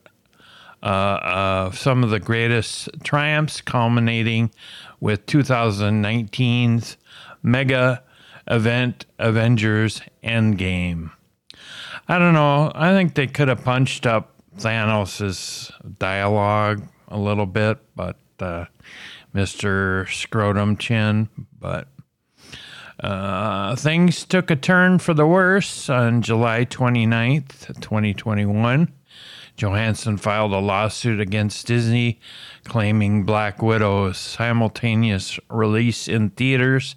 uh, 0.84 1.18
of 1.22 1.78
some 1.78 2.04
of 2.04 2.10
the 2.10 2.20
greatest 2.20 2.90
triumphs, 3.02 3.60
culminating 3.60 4.52
with 5.04 5.26
2019's 5.26 6.96
mega 7.42 8.02
event 8.48 9.04
Avengers 9.18 10.00
Endgame. 10.24 11.10
I 12.08 12.18
don't 12.18 12.32
know. 12.32 12.72
I 12.74 12.92
think 12.92 13.12
they 13.12 13.26
could 13.26 13.48
have 13.48 13.62
punched 13.62 14.06
up 14.06 14.34
Thanos' 14.56 15.70
dialogue 15.98 16.88
a 17.08 17.18
little 17.18 17.44
bit, 17.44 17.80
but 17.94 18.16
uh, 18.40 18.64
Mr. 19.34 20.08
Scrotum 20.10 20.78
Chin, 20.78 21.28
but 21.60 21.86
uh, 22.98 23.76
things 23.76 24.24
took 24.24 24.50
a 24.50 24.56
turn 24.56 24.98
for 24.98 25.12
the 25.12 25.26
worse 25.26 25.90
on 25.90 26.22
July 26.22 26.64
29th, 26.64 27.78
2021. 27.78 28.90
Johansson 29.56 30.16
filed 30.16 30.52
a 30.52 30.58
lawsuit 30.60 31.20
against 31.20 31.66
Disney 31.66 32.20
claiming 32.64 33.24
Black 33.24 33.62
Widow's 33.62 34.18
simultaneous 34.18 35.38
release 35.48 36.08
in 36.08 36.30
theaters 36.30 36.96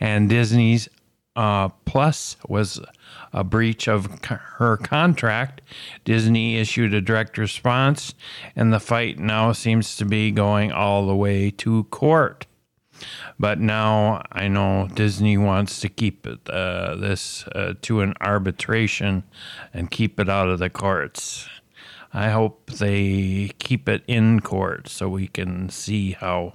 and 0.00 0.28
Disney's 0.28 0.88
uh, 1.36 1.68
Plus 1.84 2.36
was 2.48 2.80
a 3.32 3.44
breach 3.44 3.88
of 3.88 4.22
her 4.24 4.76
contract. 4.76 5.62
Disney 6.04 6.58
issued 6.58 6.92
a 6.92 7.00
direct 7.00 7.38
response, 7.38 8.14
and 8.54 8.72
the 8.72 8.80
fight 8.80 9.18
now 9.18 9.52
seems 9.52 9.96
to 9.96 10.04
be 10.04 10.30
going 10.30 10.72
all 10.72 11.06
the 11.06 11.16
way 11.16 11.50
to 11.50 11.84
court. 11.84 12.46
But 13.38 13.58
now 13.58 14.22
I 14.30 14.48
know 14.48 14.88
Disney 14.94 15.36
wants 15.36 15.80
to 15.80 15.88
keep 15.88 16.26
it, 16.26 16.48
uh, 16.48 16.94
this 16.96 17.44
uh, 17.48 17.74
to 17.82 18.00
an 18.00 18.14
arbitration 18.20 19.24
and 19.72 19.90
keep 19.90 20.20
it 20.20 20.28
out 20.28 20.48
of 20.48 20.58
the 20.58 20.70
courts. 20.70 21.48
I 22.14 22.30
hope 22.30 22.70
they 22.70 23.52
keep 23.58 23.88
it 23.88 24.02
in 24.06 24.40
court 24.40 24.88
so 24.88 25.08
we 25.08 25.28
can 25.28 25.70
see 25.70 26.12
how 26.12 26.54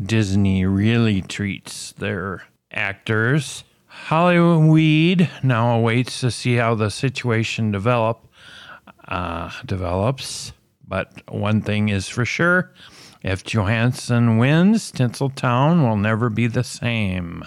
Disney 0.00 0.64
really 0.64 1.22
treats 1.22 1.92
their 1.92 2.44
actors. 2.70 3.64
Hollywood 3.86 5.28
now 5.42 5.76
awaits 5.76 6.20
to 6.20 6.30
see 6.30 6.56
how 6.56 6.74
the 6.74 6.90
situation 6.90 7.72
develop 7.72 8.28
uh, 9.08 9.50
develops. 9.64 10.52
But 10.86 11.22
one 11.32 11.62
thing 11.62 11.88
is 11.88 12.08
for 12.08 12.24
sure: 12.24 12.72
if 13.22 13.42
Johansson 13.42 14.38
wins, 14.38 14.92
Tinseltown 14.92 15.82
will 15.82 15.96
never 15.96 16.30
be 16.30 16.46
the 16.46 16.62
same. 16.62 17.42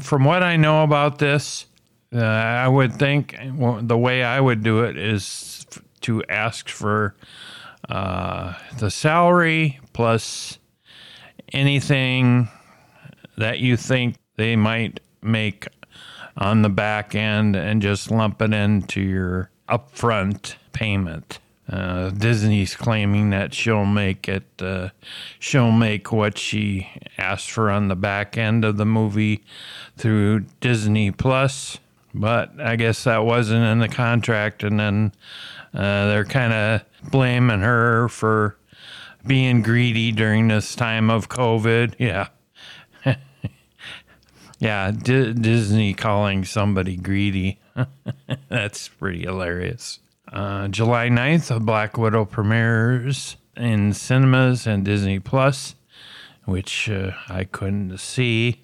From 0.00 0.24
what 0.24 0.42
I 0.42 0.56
know 0.56 0.82
about 0.82 1.18
this, 1.18 1.66
uh, 2.14 2.20
I 2.20 2.68
would 2.68 2.94
think 2.94 3.36
well, 3.54 3.80
the 3.82 3.98
way 3.98 4.22
I 4.22 4.40
would 4.40 4.62
do 4.62 4.84
it 4.84 4.96
is 4.96 5.61
to 6.02 6.22
ask 6.28 6.68
for 6.68 7.14
uh, 7.88 8.54
the 8.78 8.90
salary 8.90 9.80
plus 9.92 10.58
anything 11.52 12.48
that 13.36 13.58
you 13.58 13.76
think 13.76 14.16
they 14.36 14.56
might 14.56 15.00
make 15.22 15.66
on 16.36 16.62
the 16.62 16.68
back 16.68 17.14
end 17.14 17.56
and 17.56 17.82
just 17.82 18.10
lump 18.10 18.40
it 18.40 18.52
into 18.52 19.00
your 19.00 19.50
upfront 19.68 20.54
payment. 20.72 21.38
Uh, 21.70 22.10
Disney's 22.10 22.74
claiming 22.74 23.30
that 23.30 23.54
she'll 23.54 23.86
make 23.86 24.28
it, 24.28 24.44
uh, 24.60 24.90
she'll 25.38 25.70
make 25.70 26.12
what 26.12 26.36
she 26.36 26.88
asked 27.16 27.50
for 27.50 27.70
on 27.70 27.88
the 27.88 27.96
back 27.96 28.36
end 28.36 28.64
of 28.64 28.76
the 28.76 28.84
movie 28.84 29.42
through 29.96 30.40
Disney 30.60 31.10
Plus, 31.10 31.78
but 32.12 32.60
I 32.60 32.76
guess 32.76 33.04
that 33.04 33.24
wasn't 33.24 33.64
in 33.64 33.78
the 33.78 33.88
contract, 33.88 34.62
and 34.62 34.78
then 34.78 35.12
uh, 35.74 36.06
they're 36.06 36.24
kind 36.24 36.52
of 36.52 36.82
blaming 37.10 37.60
her 37.60 38.08
for 38.08 38.56
being 39.26 39.62
greedy 39.62 40.12
during 40.12 40.48
this 40.48 40.74
time 40.74 41.10
of 41.10 41.28
COVID. 41.28 41.94
Yeah. 41.98 42.28
yeah, 44.58 44.90
D- 44.90 45.32
Disney 45.32 45.94
calling 45.94 46.44
somebody 46.44 46.96
greedy. 46.96 47.58
That's 48.48 48.88
pretty 48.88 49.22
hilarious. 49.22 50.00
Uh, 50.30 50.68
July 50.68 51.08
9th, 51.08 51.64
Black 51.64 51.96
Widow 51.96 52.24
premieres 52.24 53.36
in 53.56 53.92
cinemas 53.92 54.66
and 54.66 54.84
Disney 54.84 55.18
Plus, 55.18 55.74
which 56.44 56.88
uh, 56.88 57.12
I 57.28 57.44
couldn't 57.44 57.98
see. 57.98 58.60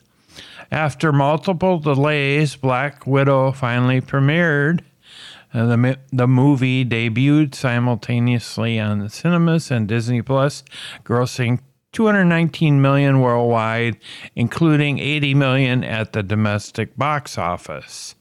After 0.70 1.12
multiple 1.12 1.78
delays, 1.78 2.56
Black 2.56 3.06
Widow 3.06 3.52
finally 3.52 4.00
premiered 4.00 4.80
uh, 5.54 5.66
the, 5.66 5.98
the 6.12 6.28
movie 6.28 6.84
debuted 6.84 7.54
simultaneously 7.54 8.78
on 8.78 8.98
the 8.98 9.08
cinemas 9.08 9.70
and 9.70 9.88
Disney 9.88 10.22
Plus, 10.22 10.62
grossing 11.04 11.60
219 11.92 12.80
million 12.82 13.20
worldwide, 13.20 13.96
including 14.36 14.98
80 14.98 15.34
million 15.34 15.84
at 15.84 16.12
the 16.12 16.22
domestic 16.22 16.96
box 16.96 17.38
office. 17.38 18.14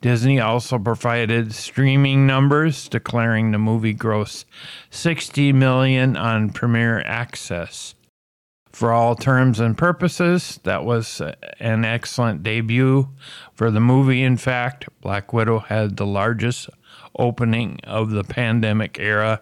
Disney 0.00 0.40
also 0.40 0.78
provided 0.78 1.54
streaming 1.54 2.26
numbers, 2.26 2.88
declaring 2.88 3.50
the 3.50 3.58
movie 3.58 3.94
grossed 3.94 4.44
60 4.90 5.52
million 5.52 6.16
on 6.16 6.50
Premier 6.50 7.02
Access. 7.06 7.94
For 8.72 8.90
all 8.90 9.14
terms 9.14 9.60
and 9.60 9.76
purposes, 9.76 10.58
that 10.64 10.84
was 10.84 11.20
an 11.60 11.84
excellent 11.84 12.42
debut 12.42 13.08
for 13.62 13.70
the 13.70 13.78
movie. 13.78 14.24
In 14.24 14.36
fact, 14.36 14.88
Black 15.00 15.32
Widow 15.32 15.60
had 15.60 15.96
the 15.96 16.04
largest 16.04 16.68
opening 17.16 17.78
of 17.84 18.10
the 18.10 18.24
pandemic 18.24 18.98
era, 18.98 19.40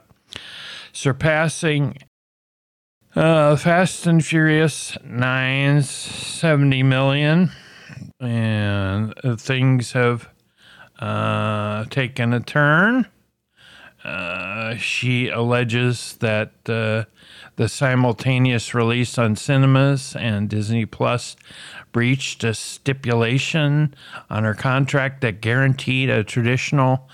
surpassing 0.92 1.96
uh, 3.16 3.56
Fast 3.56 4.06
and 4.06 4.22
Furious 4.22 4.92
9's 5.06 5.88
70 5.88 6.82
million. 6.82 7.50
And 8.20 9.14
things 9.38 9.92
have 9.92 10.28
uh, 10.98 11.86
taken 11.86 12.34
a 12.34 12.40
turn. 12.40 13.06
She 14.78 15.28
alleges 15.28 16.16
that 16.20 16.52
uh, 16.68 17.04
the 17.56 17.68
simultaneous 17.68 18.74
release 18.74 19.18
on 19.18 19.36
cinemas 19.36 20.16
and 20.16 20.48
Disney 20.48 20.86
Plus 20.86 21.36
breached 21.92 22.44
a 22.44 22.54
stipulation 22.54 23.94
on 24.28 24.44
her 24.44 24.54
contract 24.54 25.20
that 25.20 25.40
guaranteed 25.40 26.10
a 26.10 26.24
traditional 26.24 27.08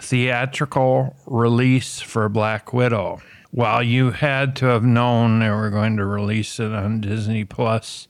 theatrical 0.00 1.16
release 1.26 2.00
for 2.00 2.28
Black 2.28 2.72
Widow. 2.72 3.20
While 3.50 3.82
you 3.82 4.10
had 4.10 4.56
to 4.56 4.66
have 4.66 4.82
known 4.82 5.38
they 5.38 5.50
were 5.50 5.70
going 5.70 5.96
to 5.98 6.04
release 6.04 6.58
it 6.58 6.72
on 6.72 7.00
Disney 7.00 7.44
Plus 7.44 8.08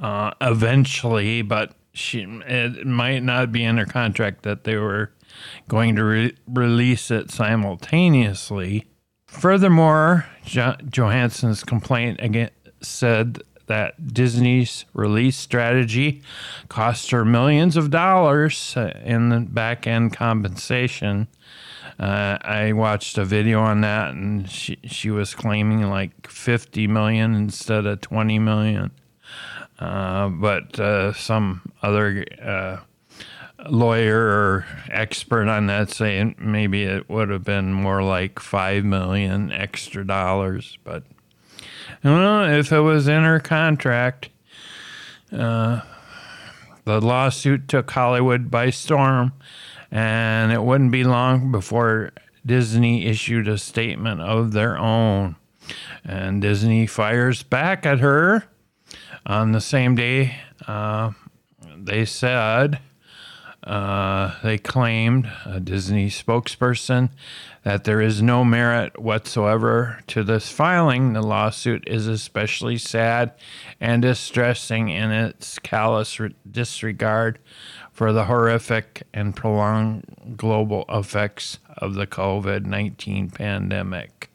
uh, 0.00 0.30
eventually, 0.40 1.42
but 1.42 1.74
she, 1.92 2.22
it 2.22 2.86
might 2.86 3.22
not 3.22 3.52
be 3.52 3.62
in 3.62 3.76
her 3.76 3.86
contract 3.86 4.42
that 4.42 4.64
they 4.64 4.76
were 4.76 5.12
going 5.68 5.96
to 5.96 6.04
re- 6.04 6.36
release 6.46 7.10
it 7.10 7.30
simultaneously. 7.30 8.86
Furthermore, 9.26 10.26
jo- 10.44 10.76
Johansson's 10.88 11.64
complaint 11.64 12.20
again 12.22 12.50
said 12.80 13.42
that 13.66 14.12
Disney's 14.12 14.84
release 14.92 15.36
strategy 15.36 16.22
cost 16.68 17.10
her 17.10 17.24
millions 17.24 17.76
of 17.76 17.90
dollars 17.90 18.76
in 18.76 19.46
back 19.46 19.86
end 19.86 20.12
compensation. 20.12 21.28
Uh, 21.98 22.38
I 22.42 22.72
watched 22.72 23.18
a 23.18 23.24
video 23.24 23.60
on 23.60 23.80
that, 23.82 24.10
and 24.10 24.50
she 24.50 24.78
she 24.84 25.10
was 25.10 25.34
claiming 25.34 25.82
like 25.88 26.28
50 26.28 26.86
million 26.88 27.34
instead 27.34 27.86
of 27.86 28.00
20 28.00 28.38
million. 28.40 28.90
Uh, 29.78 30.28
but 30.28 30.78
uh, 30.78 31.12
some 31.12 31.72
other 31.82 32.24
uh, 32.42 32.78
lawyer 33.68 34.18
or 34.18 34.66
expert 34.90 35.48
on 35.48 35.66
that 35.66 35.90
saying 35.90 36.34
maybe 36.38 36.84
it 36.84 37.08
would 37.08 37.28
have 37.28 37.44
been 37.44 37.72
more 37.72 38.02
like 38.02 38.38
five 38.38 38.84
million 38.84 39.52
extra 39.52 40.06
dollars. 40.06 40.78
But 40.84 41.04
well, 42.02 42.44
if 42.44 42.72
it 42.72 42.80
was 42.80 43.08
in 43.08 43.22
her 43.22 43.40
contract, 43.40 44.28
uh, 45.32 45.80
the 46.84 47.00
lawsuit 47.00 47.68
took 47.68 47.90
Hollywood 47.90 48.50
by 48.50 48.70
storm, 48.70 49.32
and 49.90 50.52
it 50.52 50.62
wouldn't 50.62 50.92
be 50.92 51.04
long 51.04 51.50
before 51.50 52.12
Disney 52.44 53.06
issued 53.06 53.48
a 53.48 53.58
statement 53.58 54.20
of 54.20 54.52
their 54.52 54.76
own. 54.76 55.36
And 56.04 56.42
Disney 56.42 56.86
fires 56.86 57.42
back 57.42 57.86
at 57.86 58.00
her 58.00 58.44
on 59.24 59.52
the 59.52 59.60
same 59.60 59.94
day. 59.94 60.36
Uh, 60.66 61.12
they 61.76 62.04
said 62.04 62.80
Uh, 63.64 64.34
they 64.42 64.58
claimed, 64.58 65.30
a 65.46 65.58
Disney 65.58 66.10
spokesperson, 66.10 67.08
that 67.62 67.84
there 67.84 68.02
is 68.02 68.20
no 68.20 68.44
merit 68.44 69.00
whatsoever 69.00 70.00
to 70.08 70.22
this 70.22 70.50
filing. 70.50 71.14
The 71.14 71.22
lawsuit 71.22 71.84
is 71.86 72.06
especially 72.06 72.76
sad 72.76 73.32
and 73.80 74.02
distressing 74.02 74.90
in 74.90 75.10
its 75.10 75.58
callous 75.58 76.20
re- 76.20 76.34
disregard 76.48 77.38
for 77.90 78.12
the 78.12 78.26
horrific 78.26 79.04
and 79.14 79.34
prolonged 79.34 80.34
global 80.36 80.84
effects 80.90 81.58
of 81.78 81.94
the 81.94 82.06
COVID 82.06 82.66
19 82.66 83.30
pandemic. 83.30 84.28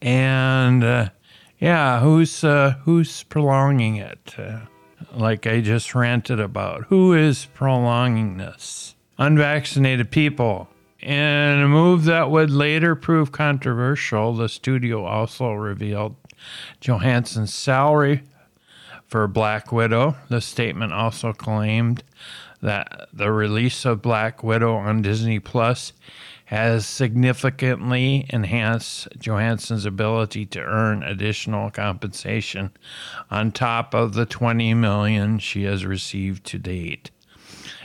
And 0.00 0.82
uh, 0.82 1.10
yeah, 1.60 2.00
who's 2.00 2.42
uh, 2.42 2.74
who's 2.82 3.22
prolonging 3.22 3.96
it? 3.96 4.34
Like 5.14 5.46
I 5.46 5.60
just 5.60 5.94
ranted 5.94 6.40
about. 6.40 6.84
Who 6.84 7.12
is 7.12 7.46
prolonging 7.54 8.38
this? 8.38 8.94
Unvaccinated 9.18 10.10
people. 10.10 10.68
In 11.00 11.60
a 11.60 11.68
move 11.68 12.04
that 12.04 12.30
would 12.30 12.50
later 12.50 12.94
prove 12.94 13.32
controversial, 13.32 14.34
the 14.34 14.48
studio 14.48 15.04
also 15.04 15.52
revealed 15.52 16.16
Johansson's 16.80 17.52
salary 17.52 18.22
for 19.06 19.26
Black 19.28 19.70
Widow. 19.70 20.16
The 20.28 20.40
statement 20.40 20.92
also 20.92 21.32
claimed 21.32 22.02
that 22.62 23.08
the 23.12 23.32
release 23.32 23.84
of 23.84 24.00
Black 24.00 24.42
Widow 24.42 24.76
on 24.76 25.02
Disney 25.02 25.40
Plus 25.40 25.92
has 26.52 26.86
significantly 26.86 28.26
enhanced 28.28 29.08
Johansson's 29.18 29.86
ability 29.86 30.44
to 30.44 30.60
earn 30.60 31.02
additional 31.02 31.70
compensation 31.70 32.70
on 33.30 33.52
top 33.52 33.94
of 33.94 34.12
the 34.12 34.26
20 34.26 34.74
million 34.74 35.38
she 35.38 35.62
has 35.62 35.86
received 35.86 36.44
to 36.44 36.58
date. 36.58 37.10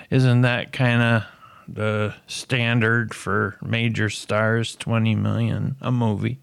Isn't 0.09 0.41
that 0.41 0.73
kind 0.73 1.01
of 1.01 1.23
the 1.65 2.15
standard 2.27 3.13
for 3.13 3.55
major 3.61 4.09
stars 4.09 4.75
20 4.75 5.15
million 5.15 5.77
a 5.79 5.89
movie? 5.89 6.41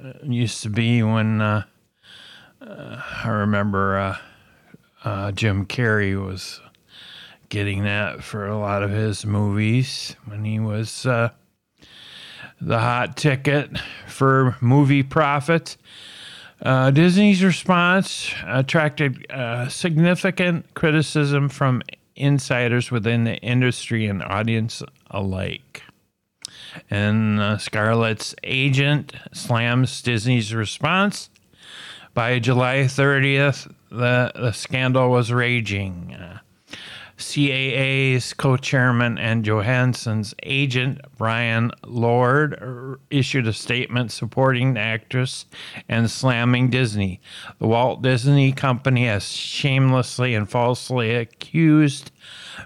It 0.00 0.24
used 0.24 0.60
to 0.64 0.70
be 0.70 1.04
when 1.04 1.40
uh, 1.40 1.62
uh, 2.60 3.00
I 3.22 3.28
remember 3.28 3.96
uh, 3.96 4.16
uh 5.04 5.30
Jim 5.30 5.66
Carrey 5.66 6.20
was 6.20 6.60
getting 7.48 7.84
that 7.84 8.22
for 8.22 8.46
a 8.46 8.58
lot 8.58 8.82
of 8.82 8.90
his 8.90 9.24
movies 9.24 10.16
when 10.26 10.44
he 10.44 10.58
was 10.58 11.06
uh, 11.06 11.30
the 12.60 12.78
hot 12.78 13.16
ticket 13.16 13.78
for 14.06 14.56
movie 14.60 15.02
profit. 15.02 15.76
Uh, 16.62 16.90
Disney's 16.90 17.44
response 17.44 18.32
attracted 18.46 19.30
uh, 19.30 19.68
significant 19.68 20.72
criticism 20.74 21.48
from 21.48 21.82
insiders 22.14 22.90
within 22.90 23.24
the 23.24 23.36
industry 23.36 24.06
and 24.06 24.22
audience 24.22 24.82
alike. 25.10 25.82
And 26.90 27.40
uh, 27.40 27.58
Scarlett's 27.58 28.34
agent 28.42 29.12
slams 29.32 30.02
Disney's 30.02 30.54
response. 30.54 31.30
By 32.14 32.38
July 32.38 32.84
30th, 32.84 33.70
the, 33.90 34.32
the 34.34 34.52
scandal 34.52 35.10
was 35.10 35.30
raging. 35.30 36.16
CAA's 37.18 38.34
co 38.34 38.56
chairman 38.56 39.18
and 39.18 39.44
Johansson's 39.44 40.34
agent, 40.42 41.00
Brian 41.16 41.70
Lord, 41.84 42.98
issued 43.10 43.46
a 43.46 43.52
statement 43.52 44.12
supporting 44.12 44.74
the 44.74 44.80
actress 44.80 45.46
and 45.88 46.10
slamming 46.10 46.68
Disney. 46.68 47.20
The 47.58 47.66
Walt 47.66 48.02
Disney 48.02 48.52
Company 48.52 49.06
has 49.06 49.24
shamelessly 49.24 50.34
and 50.34 50.48
falsely 50.48 51.14
accused 51.14 52.10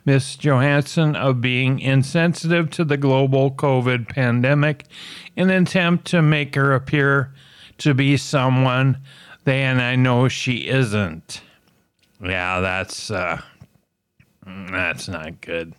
Miss 0.05 0.37
Johansson 0.37 1.15
of 1.15 1.41
being 1.41 1.79
insensitive 1.79 2.71
to 2.71 2.85
the 2.85 2.97
global 2.97 3.53
COVID 3.53 4.09
pandemic 4.09 4.87
in 5.37 5.51
an 5.51 5.63
attempt 5.63 6.07
to 6.07 6.23
make 6.23 6.55
her 6.57 6.73
appear 6.73 7.33
to 7.79 7.95
be 7.95 8.17
someone 8.17 8.99
they 9.45 9.63
and 9.63 9.81
I 9.81 9.97
know 9.97 10.29
she 10.29 10.69
isn't. 10.69 11.41
Yeah, 12.23 12.61
that's. 12.61 13.11
Uh, 13.11 13.41
Mm, 14.51 14.71
that's 14.71 15.09
not 15.09 15.41
good. 15.41 15.75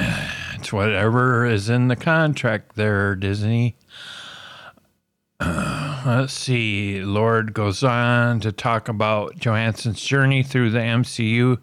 It's 0.54 0.72
whatever 0.72 1.46
is 1.46 1.68
in 1.68 1.86
the 1.86 1.94
contract 1.94 2.74
there, 2.74 3.14
Disney. 3.14 3.76
let's 6.04 6.32
see. 6.32 7.00
Lord 7.00 7.54
goes 7.54 7.84
on 7.84 8.40
to 8.40 8.50
talk 8.50 8.88
about 8.88 9.38
Johansson's 9.38 10.02
journey 10.02 10.42
through 10.42 10.70
the 10.70 10.80
MCU, 10.80 11.58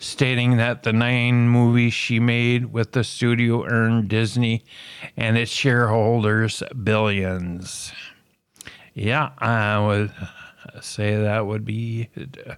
stating 0.00 0.56
that 0.56 0.82
the 0.82 0.92
nine 0.92 1.48
movies 1.48 1.94
she 1.94 2.18
made 2.18 2.72
with 2.72 2.90
the 2.90 3.04
studio 3.04 3.64
earned 3.66 4.08
Disney 4.08 4.64
and 5.16 5.38
its 5.38 5.52
shareholders 5.52 6.60
billions. 6.82 7.92
Yeah, 8.94 9.30
I 9.38 9.78
would 9.78 10.12
say 10.80 11.16
that 11.16 11.46
would 11.46 11.64
be 11.64 12.08
uh, 12.16 12.54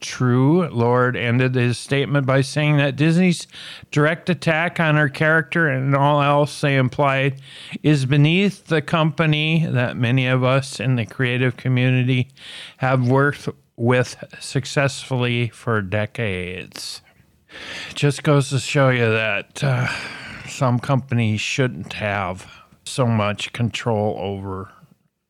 true. 0.00 0.68
Lord 0.68 1.16
ended 1.16 1.54
his 1.54 1.78
statement 1.78 2.26
by 2.26 2.40
saying 2.40 2.76
that 2.76 2.96
Disney's 2.96 3.46
direct 3.90 4.28
attack 4.28 4.78
on 4.80 4.96
her 4.96 5.08
character 5.08 5.68
and 5.68 5.94
all 5.94 6.22
else 6.22 6.60
they 6.60 6.76
implied 6.76 7.40
is 7.82 8.06
beneath 8.06 8.66
the 8.66 8.82
company 8.82 9.66
that 9.66 9.96
many 9.96 10.26
of 10.26 10.44
us 10.44 10.80
in 10.80 10.96
the 10.96 11.06
creative 11.06 11.56
community 11.56 12.28
have 12.78 13.08
worked 13.08 13.48
with 13.76 14.16
successfully 14.40 15.48
for 15.48 15.82
decades. 15.82 17.02
Just 17.94 18.22
goes 18.22 18.50
to 18.50 18.58
show 18.58 18.90
you 18.90 19.10
that 19.10 19.62
uh, 19.62 19.88
some 20.48 20.78
companies 20.78 21.40
shouldn't 21.40 21.94
have 21.94 22.46
so 22.84 23.06
much 23.06 23.52
control 23.52 24.16
over 24.18 24.70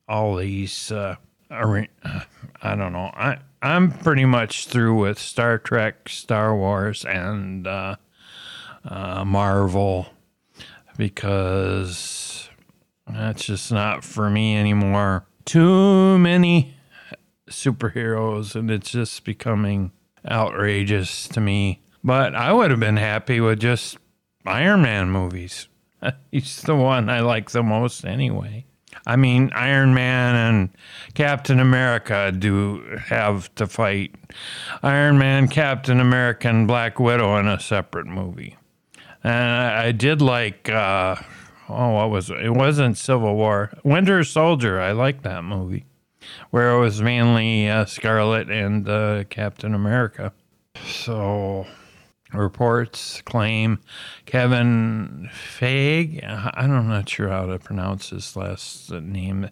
all 0.09 0.37
these. 0.37 0.91
Uh, 0.91 1.17
I 1.51 1.89
I 2.63 2.75
don't 2.75 2.93
know. 2.93 3.11
I 3.15 3.39
I'm 3.63 3.91
pretty 3.91 4.25
much 4.25 4.67
through 4.67 4.95
with 4.99 5.19
Star 5.19 5.59
Trek, 5.59 6.09
Star 6.09 6.57
Wars, 6.57 7.05
and 7.05 7.67
uh, 7.67 7.97
uh, 8.85 9.25
Marvel 9.25 10.09
because 10.97 12.49
that's 13.07 13.45
just 13.45 13.73
not 13.73 14.05
for 14.05 14.31
me 14.31 14.57
anymore. 14.57 15.27
Too 15.45 16.19
many 16.19 16.75
superheroes, 17.51 18.55
and 18.55 18.71
it's 18.71 18.91
just 18.91 19.25
becoming 19.25 19.93
outrageous 20.29 21.29
to 21.29 21.41
me. 21.41 21.83
But 22.03 22.35
I 22.35 22.53
would 22.53 22.71
have 22.71 22.81
been 22.81 22.97
happy 22.97 23.41
with 23.41 23.61
just 23.61 23.99
Iron 24.47 24.83
Man 24.83 25.11
movies. 25.11 25.69
He's 26.31 26.63
the 26.63 26.77
one 26.77 27.09
I 27.09 27.21
like 27.21 27.51
the 27.51 27.63
most 27.63 28.05
anyway. 28.05 28.67
I 29.07 29.17
mean, 29.17 29.51
Iron 29.55 29.93
Man 29.93 30.35
and 30.35 30.71
Captain 31.15 31.61
America 31.61 32.33
do 32.33 32.81
have 33.07 33.55
to 33.57 33.67
fight. 33.67 34.15
Iron 34.83 35.19
Man, 35.19 35.49
Captain 35.49 36.01
America, 36.01 36.49
and 36.49 36.67
Black 36.67 36.99
Widow 36.99 37.37
in 37.37 37.47
a 37.47 37.61
separate 37.61 38.07
movie. 38.07 38.57
And 39.23 39.33
I, 39.35 39.87
I 39.87 39.93
did 39.93 40.23
like, 40.23 40.69
uh, 40.71 41.17
oh, 41.69 41.91
what 41.93 42.11
was 42.11 42.31
it? 42.31 42.41
It 42.41 42.51
wasn't 42.51 42.97
Civil 42.97 43.35
War. 43.35 43.73
Winter 43.85 44.25
Soldier. 44.25 44.81
I 44.81 44.93
like 44.93 45.23
that 45.23 45.45
movie, 45.45 45.85
where 46.51 46.73
it 46.73 46.81
was 46.81 47.03
mainly 47.03 47.69
uh, 47.69 47.85
Scarlet 47.85 48.51
and 48.51 48.89
uh, 48.89 49.25
Captain 49.25 49.75
America. 49.75 50.33
So 50.87 51.67
reports 52.37 53.23
claim 53.23 53.81
Kevin 54.27 55.29
Feige, 55.33 56.23
I'm 56.55 56.89
not 56.89 57.09
sure 57.09 57.29
how 57.29 57.47
to 57.47 57.59
pronounce 57.59 58.11
his 58.11 58.37
last 58.37 58.91
name, 58.91 59.51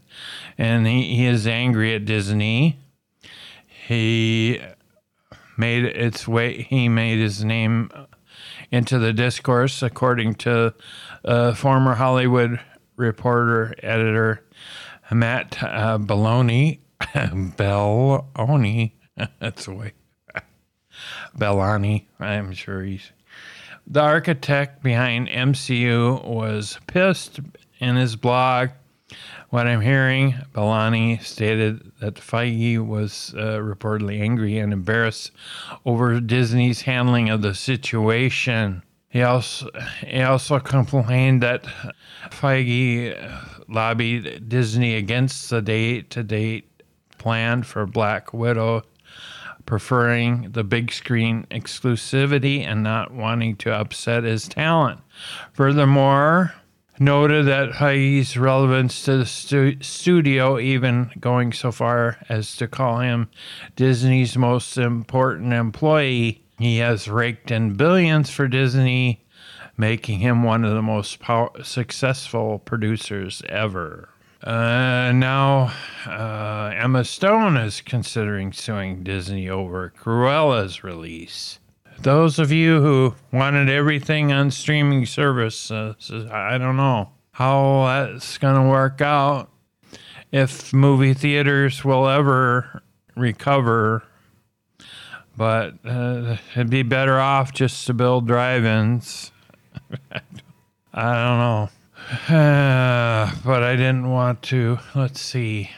and 0.59 0.87
he, 0.87 1.17
he 1.17 1.27
is 1.27 1.47
angry 1.47 1.95
at 1.95 2.05
Disney. 2.05 2.79
He 3.67 4.61
made 5.57 5.85
its 5.85 6.27
way, 6.29 6.63
he 6.63 6.89
made 6.89 7.19
his 7.19 7.45
name 7.45 7.91
into 8.71 8.99
the 8.99 9.13
discourse, 9.13 9.83
according 9.83 10.35
to 10.37 10.75
a 11.25 11.55
former 11.55 11.95
Hollywood 11.95 12.61
reporter, 12.97 13.75
editor 13.83 14.45
Matt 15.11 15.63
uh, 15.63 15.99
Belloni. 15.99 16.81
Belloni, 17.57 18.93
that's 19.41 19.67
the 19.67 19.75
way 19.75 19.93
Bellani. 21.37 22.07
I'm 22.21 22.53
sure 22.53 22.83
he's. 22.83 23.11
The 23.87 24.01
architect 24.01 24.83
behind 24.83 25.29
MCU 25.29 26.25
was 26.25 26.79
pissed 26.87 27.41
in 27.81 27.97
his 27.97 28.17
blog. 28.17 28.71
What 29.51 29.67
I'm 29.67 29.83
hearing, 29.83 30.35
Bellani 30.55 31.23
stated 31.23 31.93
that 32.01 32.15
Feige 32.15 32.87
was 32.87 33.35
uh, 33.37 33.59
reportedly 33.59 34.21
angry 34.21 34.59
and 34.59 34.73
embarrassed 34.73 35.33
over 35.85 36.21
Disney's 36.21 36.83
handling 36.83 37.29
of 37.29 37.43
the 37.43 37.55
situation. 37.55 38.83
He 39.11 39.23
also 39.23 39.69
he 40.07 40.23
also 40.23 40.59
complained 40.59 41.43
that 41.43 41.65
Feige 42.31 43.15
lobbied 43.69 44.49
Disney 44.49 44.95
against 44.95 45.51
the 45.51 45.61
date 45.61 46.09
to 46.11 46.23
date 46.23 46.71
plan 47.19 47.63
for 47.63 47.85
Black 47.85 48.33
Widow 48.33 48.85
preferring 49.67 50.51
the 50.53 50.65
big 50.65 50.93
screen 50.93 51.47
exclusivity 51.51 52.65
and 52.65 52.83
not 52.83 53.13
wanting 53.13 53.57
to 53.57 53.73
upset 53.73 54.25
his 54.25 54.49
talent. 54.49 55.01
Furthermore, 55.53 56.55
noted 56.99 57.47
that 57.47 57.73
Feige's 57.73 58.37
relevance 58.37 59.05
to 59.05 59.19
the 59.19 59.27
stu- 59.27 59.83
studio, 59.83 60.59
even 60.59 61.11
going 61.19 61.53
so 61.53 61.73
far 61.73 62.19
as 62.29 62.57
to 62.57 62.69
call 62.69 63.01
him 63.01 63.29
Disney's 63.77 64.37
most 64.37 64.77
important 64.79 65.53
employee. 65.53 66.43
He 66.59 66.79
has 66.79 67.09
raked 67.09 67.51
in 67.51 67.75
billions 67.75 68.31
for 68.31 68.47
Disney, 68.47 69.25
making 69.77 70.21
him 70.21 70.43
one 70.43 70.65
of 70.65 70.75
the 70.75 70.83
most 70.83 71.19
pow- 71.19 71.53
successful 71.63 72.59
producers 72.61 73.43
ever. 73.49 74.11
Uh, 74.43 75.13
now, 75.15 75.73
uh, 76.05 76.73
Emma 76.75 77.05
Stone 77.05 77.57
is 77.57 77.81
considering 77.81 78.53
suing 78.53 79.05
Disney 79.05 79.49
over 79.49 79.91
Cruella's 79.91 80.83
release. 80.83 81.61
Those 82.01 82.41
of 82.41 82.51
you 82.51 82.81
who 82.81 83.15
wanted 83.31 83.71
everything 83.71 84.33
on 84.33 84.51
streaming 84.51 85.07
services, 85.07 86.11
I 86.31 86.59
don't 86.59 86.77
know 86.77 87.11
how 87.33 87.85
that's 87.87 88.37
going 88.39 88.57
to 88.57 88.69
work 88.69 89.01
out. 89.01 89.49
If 90.33 90.73
movie 90.73 91.15
theaters 91.15 91.85
will 91.85 92.09
ever 92.09 92.83
recover, 93.15 94.03
but 95.37 95.75
uh, 95.85 96.39
it'd 96.55 96.71
be 96.71 96.83
better 96.83 97.21
off 97.21 97.53
just 97.53 97.87
to 97.87 97.95
build 97.95 98.27
drive 98.27 98.65
ins. 98.65 99.31
I 100.93 101.13
don't 101.15 101.39
know. 101.39 101.71
but 102.29 103.63
I 103.63 103.77
didn't 103.77 104.11
want 104.11 104.43
to. 104.43 104.79
Let's 104.95 105.21
see. 105.21 105.71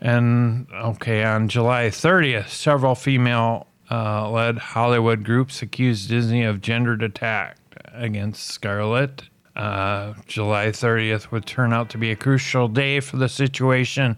And 0.00 0.66
okay, 0.72 1.24
on 1.24 1.48
July 1.48 1.86
30th, 1.86 2.48
several 2.48 2.94
female 2.94 3.66
uh, 3.90 4.30
led 4.30 4.58
Hollywood 4.58 5.24
groups 5.24 5.62
accused 5.62 6.08
Disney 6.08 6.44
of 6.44 6.60
gendered 6.60 7.02
attack 7.02 7.56
against 7.92 8.46
Scarlett. 8.46 9.24
Uh, 9.58 10.14
July 10.28 10.68
30th 10.68 11.32
would 11.32 11.44
turn 11.44 11.72
out 11.72 11.90
to 11.90 11.98
be 11.98 12.12
a 12.12 12.16
crucial 12.16 12.68
day 12.68 13.00
for 13.00 13.16
the 13.16 13.28
situation. 13.28 14.16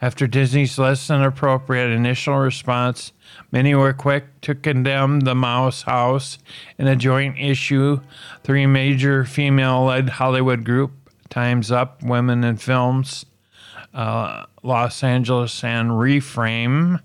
After 0.00 0.28
Disney's 0.28 0.78
less 0.78 1.08
than 1.08 1.20
appropriate 1.20 1.90
initial 1.90 2.36
response, 2.36 3.12
many 3.50 3.74
were 3.74 3.92
quick 3.92 4.40
to 4.42 4.54
condemn 4.54 5.20
the 5.20 5.34
Mouse 5.34 5.82
House 5.82 6.38
in 6.78 6.86
a 6.86 6.94
joint 6.94 7.36
issue. 7.40 8.00
Three 8.44 8.66
major 8.66 9.24
female 9.24 9.86
led 9.86 10.10
Hollywood 10.10 10.62
group, 10.64 10.92
Time's 11.28 11.72
Up, 11.72 12.00
Women 12.04 12.44
in 12.44 12.56
Films, 12.56 13.26
uh, 13.92 14.44
Los 14.62 15.02
Angeles, 15.02 15.64
and 15.64 15.90
Reframe, 15.90 17.00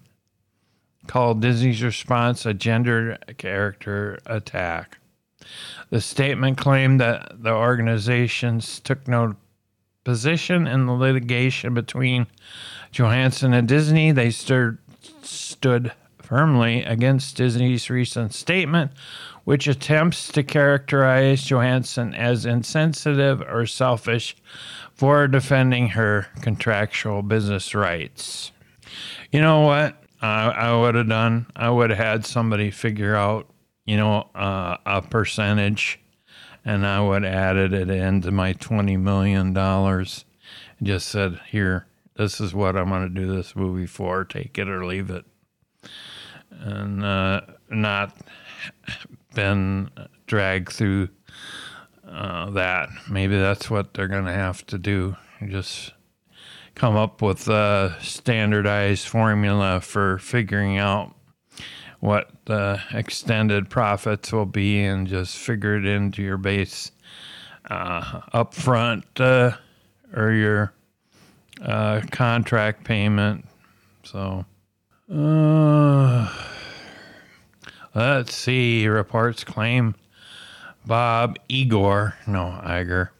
called 1.08 1.42
Disney's 1.42 1.82
response 1.82 2.46
a 2.46 2.54
gender 2.54 3.18
character 3.40 4.20
attack. 4.28 5.00
The 5.90 6.02
statement 6.02 6.58
claimed 6.58 7.00
that 7.02 7.44
the 7.44 7.54
organizations 7.54 8.80
took 8.80 9.08
no 9.08 9.36
position 10.04 10.68
in 10.68 10.86
the 10.86 10.94
litigation 10.94 11.74
between 11.74 12.28
Johansson 12.92 13.54
and 13.54 13.68
Disney. 13.68 14.12
They 14.12 14.32
stood, 14.32 14.78
stood 15.22 15.92
firmly 16.22 16.84
against 16.84 17.38
Disney's 17.38 17.90
recent 17.90 18.34
statement, 18.34 18.92
which 19.44 19.68
attempts 19.68 20.32
to 20.32 20.44
characterize 20.44 21.46
Johansson 21.46 22.14
as 22.14 22.46
insensitive 22.46 23.42
or 23.42 23.66
selfish 23.66 24.36
for 24.94 25.28
defending 25.28 25.90
her 25.90 26.28
contractual 26.42 27.22
business 27.22 27.76
rights. 27.76 28.52
You 29.32 29.42
know 29.42 29.62
what? 29.62 30.02
I, 30.22 30.50
I 30.50 30.76
would 30.76 30.96
have 30.96 31.10
done. 31.10 31.48
I 31.56 31.70
would 31.70 31.90
have 31.90 32.00
had 32.00 32.26
somebody 32.26 32.72
figure 32.72 33.16
out, 33.16 33.48
you 33.86 33.98
know, 33.98 34.30
uh, 34.36 34.78
a 34.86 35.02
percentage, 35.02 36.00
and 36.64 36.86
I 36.86 37.02
would 37.02 37.26
added 37.26 37.74
it 37.74 37.90
into 37.90 38.32
my 38.32 38.54
twenty 38.54 38.98
million 38.98 39.54
dollars, 39.54 40.26
just 40.82 41.08
said, 41.08 41.40
"Here, 41.50 41.88
this 42.16 42.40
is 42.40 42.54
what 42.54 42.78
I'm 42.78 42.90
going 42.90 43.14
to 43.14 43.22
do 43.22 43.36
this 43.36 43.56
movie 43.56 43.88
for. 43.88 44.24
Take 44.24 44.58
it 44.58 44.68
or 44.68 44.86
leave 44.86 45.10
it," 45.10 45.26
and 46.52 47.04
uh, 47.04 47.42
not 47.70 48.16
been 49.34 49.90
dragged 50.28 50.72
through 50.72 51.10
uh, 52.08 52.50
that. 52.52 52.90
Maybe 53.10 53.38
that's 53.38 53.70
what 53.70 53.94
they're 53.94 54.08
going 54.08 54.26
to 54.26 54.32
have 54.34 54.66
to 54.68 54.78
do. 54.78 55.16
Just 55.48 55.94
come 56.76 56.96
up 56.96 57.22
with 57.22 57.48
a 57.48 57.96
standardized 58.02 59.08
formula 59.08 59.82
for 59.82 60.18
figuring 60.20 60.78
out 60.78 61.16
what 62.04 62.30
the 62.44 62.82
extended 62.92 63.70
profits 63.70 64.34
will 64.34 64.46
be 64.46 64.84
and 64.84 65.08
just 65.08 65.38
figure 65.38 65.78
it 65.78 65.86
into 65.86 66.22
your 66.22 66.36
base 66.36 66.92
uh, 67.72 68.20
upfront 68.34 69.04
uh, 69.22 69.56
or 70.14 70.34
your 70.34 70.74
uh, 71.62 72.02
contract 72.12 72.84
payment. 72.84 73.46
So, 74.04 74.44
uh, 75.10 76.30
let's 77.96 78.36
see. 78.36 78.86
Reports 78.86 79.46
claim 79.46 79.96
Bob 80.86 81.40
Igor, 81.48 82.16
no, 82.28 82.60
Iger, 82.66 83.12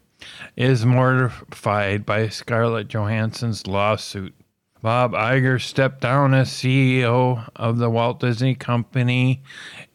is 0.58 0.86
mortified 0.86 2.06
by 2.06 2.28
Scarlett 2.28 2.90
Johansson's 2.90 3.66
lawsuit. 3.66 4.36
Bob 4.84 5.14
Iger 5.14 5.62
stepped 5.62 6.02
down 6.02 6.34
as 6.34 6.50
CEO 6.50 7.50
of 7.56 7.78
the 7.78 7.90
Walt 7.90 8.20
Disney 8.20 8.54
Company 8.54 9.42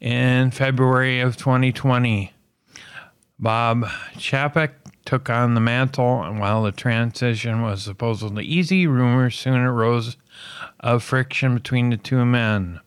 in 0.01 0.49
February 0.49 1.19
of 1.19 1.37
2020. 1.37 2.33
Bob 3.37 3.85
Chapek 4.15 4.71
took 5.05 5.29
on 5.29 5.53
the 5.53 5.61
mantle, 5.61 6.23
and 6.23 6.39
while 6.39 6.63
the 6.63 6.71
transition 6.71 7.61
was 7.61 7.83
supposedly 7.83 8.43
easy, 8.43 8.87
rumors 8.87 9.37
soon 9.37 9.59
arose 9.59 10.17
of 10.79 11.03
friction 11.03 11.53
between 11.53 11.91
the 11.91 11.97
two 11.97 12.25
men. 12.25 12.79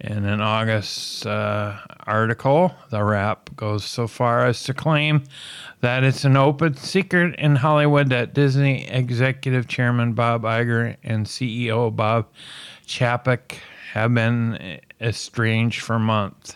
In 0.00 0.24
an 0.24 0.40
August 0.40 1.26
uh, 1.26 1.76
article, 2.06 2.74
The 2.88 3.04
Wrap 3.04 3.54
goes 3.54 3.84
so 3.84 4.06
far 4.06 4.46
as 4.46 4.62
to 4.62 4.72
claim 4.72 5.24
that 5.82 6.04
it's 6.04 6.24
an 6.24 6.38
open 6.38 6.74
secret 6.74 7.34
in 7.38 7.56
Hollywood 7.56 8.08
that 8.08 8.32
Disney 8.32 8.88
executive 8.88 9.68
chairman 9.68 10.14
Bob 10.14 10.42
Iger 10.42 10.96
and 11.02 11.26
CEO 11.26 11.94
Bob 11.94 12.28
Chapek 12.86 13.58
have 13.92 14.14
been 14.14 14.80
estranged 15.02 15.82
for 15.82 15.98
months. 15.98 16.54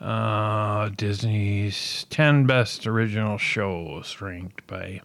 Uh, 0.00 0.88
Disney's 0.88 2.04
10 2.10 2.46
best 2.46 2.84
original 2.84 3.38
shows 3.38 4.20
ranked 4.20 4.66
by 4.66 5.02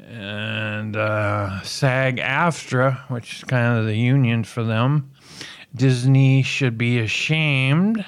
and 0.00 0.96
uh, 0.96 1.60
SAG 1.62 2.18
AFTRA, 2.18 3.10
which 3.10 3.38
is 3.38 3.44
kind 3.44 3.78
of 3.78 3.86
the 3.86 3.96
union 3.96 4.44
for 4.44 4.62
them, 4.62 5.10
Disney 5.74 6.42
should 6.42 6.78
be 6.78 6.98
ashamed. 6.98 8.04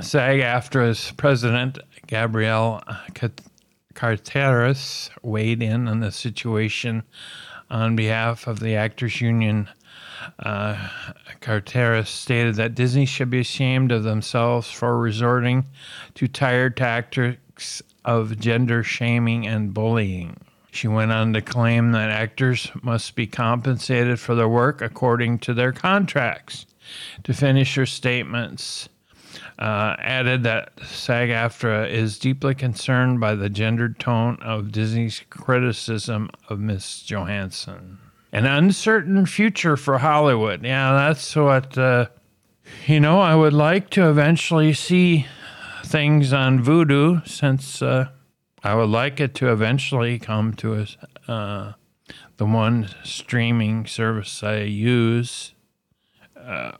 SAG 0.00 0.40
AFTRA's 0.40 1.12
president, 1.16 1.78
Gabrielle 2.06 2.82
Carteris, 3.94 5.10
weighed 5.22 5.62
in 5.62 5.88
on 5.88 6.00
the 6.00 6.12
situation 6.12 7.02
on 7.70 7.96
behalf 7.96 8.46
of 8.46 8.60
the 8.60 8.76
Actors 8.76 9.20
Union. 9.20 9.68
Uh, 10.38 10.88
Carteris 11.40 12.08
stated 12.08 12.56
that 12.56 12.74
Disney 12.74 13.06
should 13.06 13.30
be 13.30 13.40
ashamed 13.40 13.92
of 13.92 14.02
themselves 14.02 14.70
for 14.70 14.98
resorting 14.98 15.66
to 16.14 16.28
tired 16.28 16.76
tactics 16.76 17.82
of 18.04 18.38
gender 18.38 18.82
shaming 18.82 19.46
and 19.46 19.74
bullying. 19.74 20.36
She 20.76 20.88
went 20.88 21.10
on 21.10 21.32
to 21.32 21.40
claim 21.40 21.92
that 21.92 22.10
actors 22.10 22.70
must 22.82 23.14
be 23.14 23.26
compensated 23.26 24.20
for 24.20 24.34
their 24.34 24.48
work 24.48 24.82
according 24.82 25.38
to 25.38 25.54
their 25.54 25.72
contracts. 25.72 26.66
To 27.24 27.32
finish 27.32 27.74
her 27.76 27.86
statements, 27.86 28.90
uh, 29.58 29.96
added 29.98 30.42
that 30.42 30.72
SAG 30.84 31.30
AFTRA 31.30 31.88
is 31.88 32.18
deeply 32.18 32.54
concerned 32.54 33.20
by 33.20 33.34
the 33.34 33.48
gendered 33.48 33.98
tone 33.98 34.36
of 34.42 34.70
Disney's 34.70 35.22
criticism 35.30 36.28
of 36.50 36.60
Miss 36.60 37.02
Johansson. 37.02 37.96
An 38.30 38.44
uncertain 38.44 39.24
future 39.24 39.78
for 39.78 39.96
Hollywood. 39.96 40.62
Yeah, 40.62 40.92
that's 40.92 41.34
what, 41.34 41.78
uh, 41.78 42.08
you 42.86 43.00
know, 43.00 43.18
I 43.20 43.34
would 43.34 43.54
like 43.54 43.88
to 43.90 44.10
eventually 44.10 44.74
see 44.74 45.26
things 45.86 46.34
on 46.34 46.62
Vudu 46.62 47.26
since 47.26 47.80
uh, 47.80 48.08
I 48.66 48.74
would 48.74 48.88
like 48.88 49.20
it 49.20 49.32
to 49.36 49.52
eventually 49.52 50.18
come 50.18 50.52
to 50.54 50.74
us. 50.74 50.96
Uh, 51.28 51.74
the 52.36 52.46
one 52.46 52.88
streaming 53.04 53.86
service 53.86 54.42
I 54.42 54.62
use. 54.62 55.54
Uh, 56.36 56.72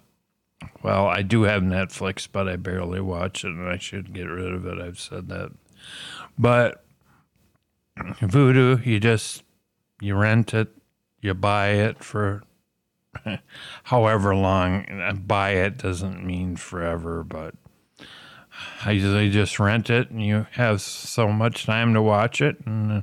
well, 0.83 1.07
I 1.07 1.23
do 1.23 1.43
have 1.43 1.63
Netflix, 1.63 2.27
but 2.31 2.49
I 2.49 2.57
barely 2.57 3.01
watch 3.01 3.45
it, 3.45 3.53
and 3.53 3.69
I 3.69 3.79
should 3.79 4.13
get 4.13 4.25
rid 4.25 4.53
of 4.53 4.67
it. 4.67 4.81
I've 4.81 4.99
said 4.99 5.29
that. 5.29 5.53
But 6.37 6.85
Vudu, 7.97 8.85
you 8.85 8.99
just 8.99 9.45
you 10.01 10.17
rent 10.17 10.55
it, 10.55 10.69
you 11.21 11.35
buy 11.35 11.69
it 11.69 12.03
for 12.03 12.43
however 13.85 14.35
long. 14.35 15.23
Buy 15.25 15.51
it 15.51 15.79
doesn't 15.79 16.27
mean 16.27 16.57
forever, 16.57 17.23
but 17.23 17.55
I 18.85 18.93
usually 18.93 19.31
just 19.31 19.59
rent 19.59 19.91
it 19.91 20.11
and 20.11 20.25
you 20.25 20.47
have 20.53 20.81
so 20.81 21.29
much 21.29 21.67
time 21.67 21.95
to 21.95 22.03
watch 22.03 22.41
it. 22.41 22.57
And 22.67 23.03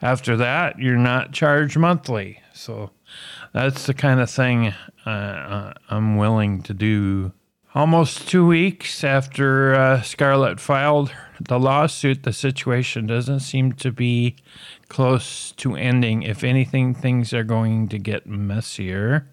after 0.00 0.36
that, 0.36 0.78
you're 0.78 0.96
not 0.96 1.32
charged 1.32 1.76
monthly. 1.76 2.40
So 2.52 2.90
that's 3.52 3.86
the 3.86 3.94
kind 3.94 4.20
of 4.20 4.30
thing 4.30 4.74
uh, 5.06 5.08
uh 5.08 5.72
I'm 5.88 6.16
willing 6.16 6.62
to 6.62 6.74
do. 6.74 7.32
Almost 7.74 8.28
two 8.28 8.46
weeks 8.46 9.02
after 9.02 9.74
uh, 9.74 10.02
Scarlett 10.02 10.60
filed 10.60 11.10
the 11.40 11.58
lawsuit, 11.58 12.22
the 12.22 12.32
situation 12.32 13.06
doesn't 13.06 13.40
seem 13.40 13.72
to 13.72 13.90
be 13.90 14.36
close 14.88 15.52
to 15.52 15.74
ending. 15.74 16.22
If 16.22 16.44
anything, 16.44 16.94
things 16.94 17.32
are 17.32 17.44
going 17.44 17.88
to 17.88 17.98
get 17.98 18.26
messier. 18.26 19.26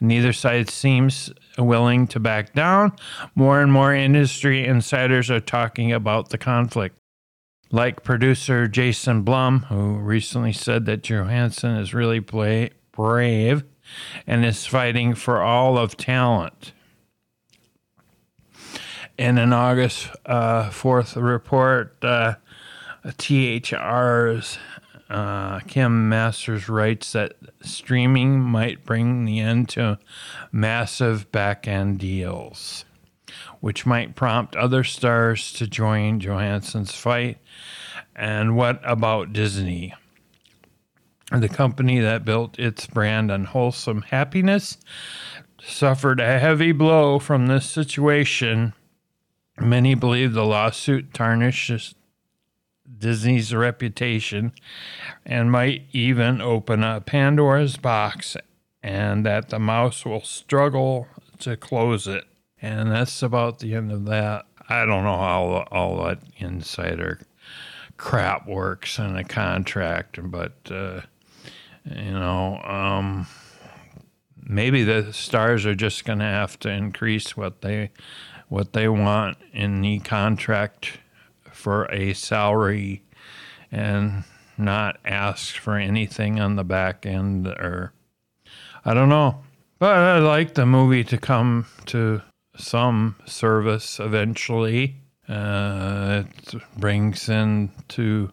Neither 0.00 0.32
side 0.32 0.70
seems 0.70 1.32
willing 1.58 2.06
to 2.08 2.20
back 2.20 2.52
down. 2.54 2.92
More 3.34 3.60
and 3.60 3.72
more 3.72 3.94
industry 3.94 4.64
insiders 4.64 5.30
are 5.30 5.40
talking 5.40 5.92
about 5.92 6.30
the 6.30 6.38
conflict. 6.38 6.96
Like 7.72 8.02
producer 8.02 8.66
Jason 8.66 9.22
Blum, 9.22 9.60
who 9.68 9.96
recently 9.98 10.52
said 10.52 10.86
that 10.86 11.02
Johansson 11.02 11.76
is 11.76 11.94
really 11.94 12.20
play, 12.20 12.70
brave 12.92 13.64
and 14.26 14.44
is 14.44 14.66
fighting 14.66 15.14
for 15.14 15.42
all 15.42 15.78
of 15.78 15.96
talent. 15.96 16.72
In 19.18 19.38
an 19.38 19.52
August 19.52 20.08
uh, 20.24 20.70
4th 20.70 21.20
report, 21.20 22.02
uh, 22.02 22.34
THR's 23.04 24.58
uh, 25.10 25.58
Kim 25.60 26.08
Masters 26.08 26.68
writes 26.68 27.12
that 27.12 27.34
streaming 27.62 28.40
might 28.40 28.84
bring 28.84 29.24
the 29.24 29.40
end 29.40 29.68
to 29.70 29.98
massive 30.52 31.30
back 31.32 31.66
end 31.66 31.98
deals, 31.98 32.84
which 33.58 33.84
might 33.84 34.14
prompt 34.14 34.54
other 34.54 34.84
stars 34.84 35.52
to 35.54 35.66
join 35.66 36.20
Johansson's 36.20 36.94
fight. 36.94 37.38
And 38.14 38.56
what 38.56 38.80
about 38.84 39.32
Disney? 39.32 39.94
The 41.32 41.48
company 41.48 41.98
that 41.98 42.24
built 42.24 42.58
its 42.58 42.86
brand 42.86 43.32
on 43.32 43.46
wholesome 43.46 44.02
happiness 44.02 44.78
suffered 45.60 46.20
a 46.20 46.38
heavy 46.38 46.72
blow 46.72 47.18
from 47.18 47.46
this 47.48 47.68
situation. 47.68 48.74
Many 49.58 49.94
believe 49.94 50.32
the 50.32 50.44
lawsuit 50.44 51.12
tarnishes 51.12 51.94
Disney's 52.98 53.54
reputation 53.54 54.52
and 55.24 55.50
might 55.50 55.84
even 55.92 56.40
open 56.40 56.82
a 56.84 57.00
Pandora's 57.00 57.76
box 57.76 58.36
and 58.82 59.24
that 59.26 59.48
the 59.50 59.58
mouse 59.58 60.04
will 60.04 60.22
struggle 60.22 61.08
to 61.38 61.56
close 61.56 62.06
it. 62.06 62.24
And 62.62 62.90
that's 62.90 63.22
about 63.22 63.58
the 63.58 63.74
end 63.74 63.90
of 63.92 64.04
that. 64.06 64.46
I 64.68 64.84
don't 64.86 65.04
know 65.04 65.16
how 65.16 65.66
all 65.70 66.04
that 66.04 66.20
insider 66.36 67.20
crap 67.96 68.46
works 68.46 68.98
in 68.98 69.16
a 69.16 69.24
contract, 69.24 70.18
but 70.30 70.54
uh, 70.70 71.00
you 71.84 72.12
know, 72.12 72.60
um, 72.62 73.26
maybe 74.42 74.84
the 74.84 75.12
stars 75.12 75.66
are 75.66 75.74
just 75.74 76.04
going 76.04 76.18
to 76.18 76.24
have 76.24 76.58
to 76.60 76.70
increase 76.70 77.36
what 77.36 77.62
they 77.62 77.90
what 78.48 78.72
they 78.72 78.88
want 78.88 79.38
in 79.52 79.80
the 79.80 80.00
contract 80.00 80.98
for 81.60 81.84
a 81.92 82.14
salary 82.14 83.02
and 83.70 84.24
not 84.58 84.98
ask 85.04 85.56
for 85.56 85.76
anything 85.76 86.40
on 86.40 86.56
the 86.56 86.64
back 86.64 87.06
end 87.06 87.46
or 87.46 87.92
I 88.84 88.94
don't 88.94 89.08
know. 89.08 89.42
But 89.78 89.96
I'd 89.96 90.18
like 90.18 90.54
the 90.54 90.66
movie 90.66 91.04
to 91.04 91.18
come 91.18 91.66
to 91.86 92.22
some 92.56 93.16
service 93.26 94.00
eventually. 94.00 94.96
Uh, 95.28 96.24
it 96.24 96.54
brings 96.76 97.28
in 97.28 97.70
to 97.88 98.32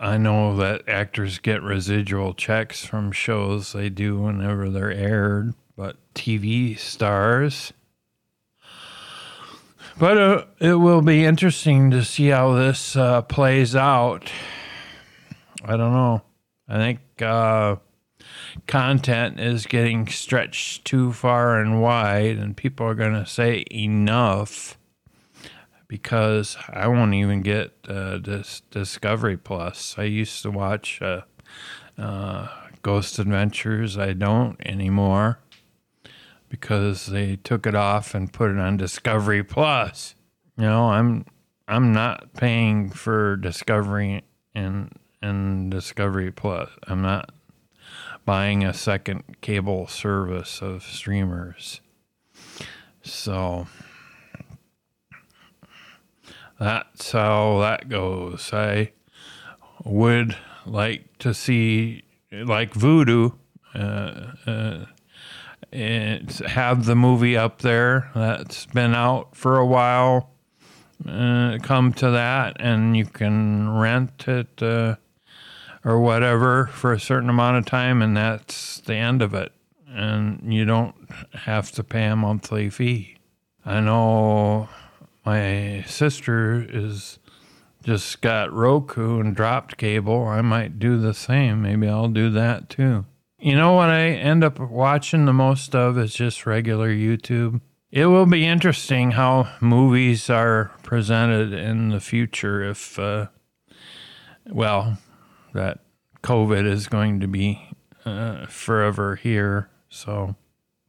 I 0.00 0.16
know 0.16 0.56
that 0.56 0.88
actors 0.88 1.38
get 1.38 1.62
residual 1.62 2.34
checks 2.34 2.84
from 2.84 3.12
shows 3.12 3.72
they 3.72 3.90
do 3.90 4.18
whenever 4.18 4.68
they're 4.68 4.90
aired, 4.90 5.54
but 5.76 5.96
TV 6.14 6.76
stars 6.78 7.72
but 9.98 10.18
uh, 10.18 10.44
it 10.60 10.74
will 10.74 11.02
be 11.02 11.24
interesting 11.24 11.90
to 11.90 12.04
see 12.04 12.28
how 12.28 12.54
this 12.54 12.96
uh, 12.96 13.22
plays 13.22 13.76
out. 13.76 14.30
I 15.64 15.76
don't 15.76 15.92
know. 15.92 16.22
I 16.68 16.76
think 16.76 17.00
uh, 17.22 17.76
content 18.66 19.38
is 19.38 19.66
getting 19.66 20.06
stretched 20.08 20.84
too 20.84 21.12
far 21.12 21.60
and 21.60 21.80
wide, 21.80 22.38
and 22.38 22.56
people 22.56 22.86
are 22.86 22.94
going 22.94 23.14
to 23.14 23.26
say 23.26 23.64
enough 23.70 24.78
because 25.86 26.56
I 26.68 26.88
won't 26.88 27.14
even 27.14 27.42
get 27.42 27.72
uh, 27.88 28.18
this 28.18 28.62
Discovery 28.70 29.36
Plus. 29.36 29.94
I 29.96 30.04
used 30.04 30.42
to 30.42 30.50
watch 30.50 31.00
uh, 31.00 31.22
uh, 31.96 32.48
Ghost 32.82 33.18
Adventures. 33.18 33.96
I 33.96 34.12
don't 34.12 34.56
anymore 34.66 35.38
because 36.60 37.06
they 37.06 37.34
took 37.34 37.66
it 37.66 37.74
off 37.74 38.14
and 38.14 38.32
put 38.32 38.48
it 38.48 38.58
on 38.58 38.76
Discovery 38.76 39.42
Plus. 39.42 40.14
You 40.56 40.66
know, 40.66 40.90
I'm 40.90 41.26
I'm 41.66 41.92
not 41.92 42.32
paying 42.34 42.90
for 42.90 43.34
Discovery 43.36 44.22
and 44.54 44.96
and 45.20 45.68
Discovery 45.68 46.30
Plus. 46.30 46.70
I'm 46.86 47.02
not 47.02 47.32
buying 48.24 48.62
a 48.62 48.72
second 48.72 49.24
cable 49.40 49.88
service 49.88 50.62
of 50.62 50.84
streamers. 50.84 51.80
So 53.02 53.66
that's 56.60 57.10
how 57.10 57.58
that 57.62 57.88
goes. 57.88 58.52
I 58.52 58.92
would 59.82 60.36
like 60.64 61.18
to 61.18 61.34
see 61.34 62.04
like 62.30 62.74
Vudu, 62.74 63.34
uh, 63.74 63.78
uh, 64.46 64.84
have 65.74 66.84
the 66.84 66.94
movie 66.94 67.36
up 67.36 67.60
there 67.60 68.10
that's 68.14 68.66
been 68.66 68.94
out 68.94 69.34
for 69.34 69.58
a 69.58 69.66
while. 69.66 70.30
Uh, 71.06 71.58
come 71.62 71.92
to 71.92 72.10
that, 72.12 72.56
and 72.60 72.96
you 72.96 73.04
can 73.04 73.68
rent 73.68 74.28
it 74.28 74.62
uh, 74.62 74.94
or 75.84 76.00
whatever 76.00 76.66
for 76.68 76.92
a 76.92 77.00
certain 77.00 77.28
amount 77.28 77.56
of 77.56 77.66
time, 77.66 78.00
and 78.00 78.16
that's 78.16 78.80
the 78.80 78.94
end 78.94 79.20
of 79.20 79.34
it. 79.34 79.52
And 79.88 80.54
you 80.54 80.64
don't 80.64 80.94
have 81.32 81.72
to 81.72 81.84
pay 81.84 82.06
a 82.06 82.16
monthly 82.16 82.70
fee. 82.70 83.16
I 83.66 83.80
know 83.80 84.68
my 85.26 85.84
sister 85.86 86.66
is 86.68 87.18
just 87.82 88.20
got 88.20 88.52
Roku 88.52 89.20
and 89.20 89.34
dropped 89.34 89.76
cable. 89.76 90.26
I 90.26 90.40
might 90.40 90.78
do 90.78 90.98
the 90.98 91.14
same. 91.14 91.62
Maybe 91.62 91.88
I'll 91.88 92.08
do 92.08 92.30
that 92.30 92.68
too. 92.68 93.04
You 93.44 93.56
know 93.56 93.74
what 93.74 93.90
I 93.90 94.06
end 94.06 94.42
up 94.42 94.58
watching 94.58 95.26
the 95.26 95.34
most 95.34 95.74
of 95.74 95.98
is 95.98 96.14
just 96.14 96.46
regular 96.46 96.88
YouTube. 96.88 97.60
It 97.90 98.06
will 98.06 98.24
be 98.24 98.46
interesting 98.46 99.10
how 99.10 99.54
movies 99.60 100.30
are 100.30 100.70
presented 100.82 101.52
in 101.52 101.90
the 101.90 102.00
future 102.00 102.64
if, 102.64 102.98
uh, 102.98 103.26
well, 104.46 104.96
that 105.52 105.80
COVID 106.22 106.64
is 106.64 106.86
going 106.86 107.20
to 107.20 107.28
be 107.28 107.68
uh, 108.06 108.46
forever 108.46 109.16
here. 109.16 109.68
So, 109.90 110.36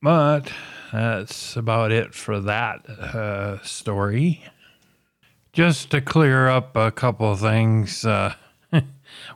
but 0.01 0.49
that's 0.93 1.57
about 1.57 1.91
it 1.91 2.13
for 2.13 2.39
that 2.39 2.89
uh, 2.89 3.61
story. 3.63 4.45
Just 5.51 5.91
to 5.91 5.99
clear 5.99 6.47
up 6.47 6.77
a 6.77 6.93
couple 6.93 7.35
things. 7.35 8.05
Uh, 8.05 8.35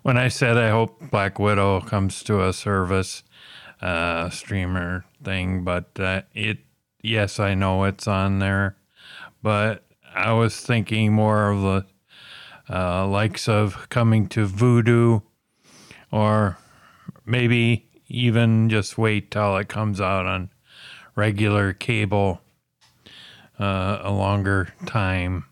when 0.03 0.17
I 0.17 0.27
said 0.27 0.57
I 0.57 0.69
hope 0.69 1.12
Black 1.12 1.39
Widow 1.39 1.81
comes 1.81 2.23
to 2.23 2.45
a 2.45 2.53
service 2.53 3.23
uh, 3.81 4.29
streamer 4.29 5.05
thing, 5.23 5.63
but 5.63 5.99
uh, 5.99 6.21
it 6.33 6.59
yes, 7.01 7.39
I 7.39 7.53
know 7.53 7.83
it's 7.85 8.07
on 8.07 8.39
there, 8.39 8.75
but 9.41 9.85
I 10.13 10.33
was 10.33 10.59
thinking 10.59 11.13
more 11.13 11.49
of 11.49 11.62
the 11.62 11.85
uh, 12.69 13.07
likes 13.07 13.47
of 13.47 13.89
coming 13.89 14.27
to 14.29 14.47
Vudu, 14.47 15.23
or 16.12 16.57
maybe 17.25 17.89
even 18.07 18.69
just 18.69 18.97
wait 18.97 19.31
till 19.31 19.55
it 19.57 19.69
comes 19.69 20.01
out 20.01 20.25
on 20.25 20.49
regular 21.15 21.73
cable 21.73 22.41
uh, 23.60 24.00
a 24.02 24.12
longer 24.12 24.73
time. 24.85 25.45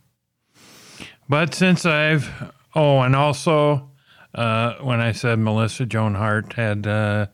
But 1.30 1.54
since 1.54 1.86
I've 1.86 2.52
oh, 2.74 3.02
and 3.02 3.16
also 3.16 3.90
uh, 4.38 4.76
when 4.82 5.02
I 5.02 5.12
said 5.12 5.40
Melissa 5.40 5.86
Joan 5.86 6.16
Hart 6.16 6.54
had 6.54 6.86
uh, 6.86 7.28